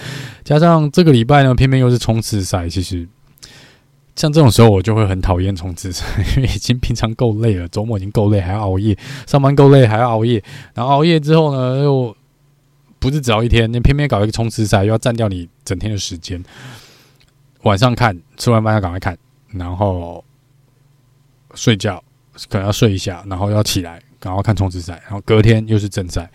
[0.44, 3.08] 加上这个礼拜呢，偏偏又是冲刺赛，其实
[4.14, 6.04] 像这种时候我就会很讨厌冲刺赛，
[6.36, 10.42] 因为已经平常够累了，周末已经够累，还要熬夜，上班够累还要熬夜，
[10.74, 12.16] 然后熬夜之后呢又。
[12.98, 16.42] 不是只要一天，你偏偏搞一个冲刺赛，又要占掉你整天的时间。
[17.62, 19.16] 晚上看，吃完饭要赶快看，
[19.52, 20.24] 然后
[21.54, 22.02] 睡觉
[22.48, 26.28] 可能要睡一下，然后要起来，赶快看冲刺赛，然后隔天又是正赛。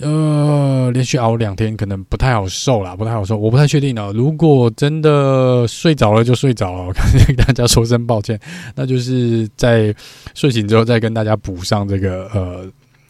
[0.00, 3.36] 呃，连续熬两天，可能不太好受啦，不太好受。
[3.36, 4.12] 我不太确定哦。
[4.14, 6.92] 如果真的睡着了就睡着了，我
[7.26, 8.38] 跟大家说声抱歉。
[8.74, 9.94] 那就是在
[10.34, 12.64] 睡醒之后再跟大家补上这个呃。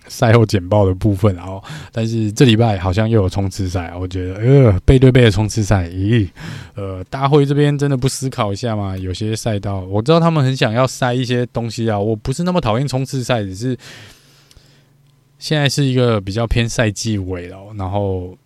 [0.08, 1.62] 赛后简报的部分，然后，
[1.92, 6.28] 但是这礼拜好像又有冲刺赛，我觉得，呃，背对背的冲刺赛，咦，
[6.74, 8.98] 呃，大会这边真的不思考一下吗？
[8.98, 13.78] 有些赛道，我知道他们很想要塞一些东西啊，我不是那么讨厌冲刺赛，只是
[15.40, 18.38] 现在是一个比较偏赛季尾了，然后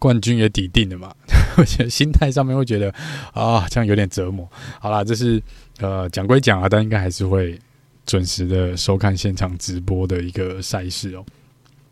[0.00, 1.14] 冠军也底定了嘛，
[1.56, 2.92] 而且心态上面会觉得
[3.32, 4.50] 啊，这样有点折磨。
[4.80, 5.40] 好啦，这是
[5.78, 7.56] 呃讲归讲啊，但应该还是会。
[8.04, 11.24] 准时的收看现场直播的一个赛事哦。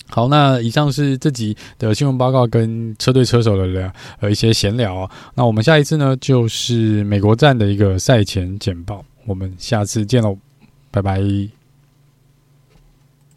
[0.08, 5.10] 好，那以上是这集的新闻报告跟车队车手的聊呃一些闲聊啊。
[5.36, 9.04] 那我们下一次呢，就是美国站的一个赛前简报。
[9.24, 10.36] 我们下次见喽，
[10.90, 11.59] 拜拜。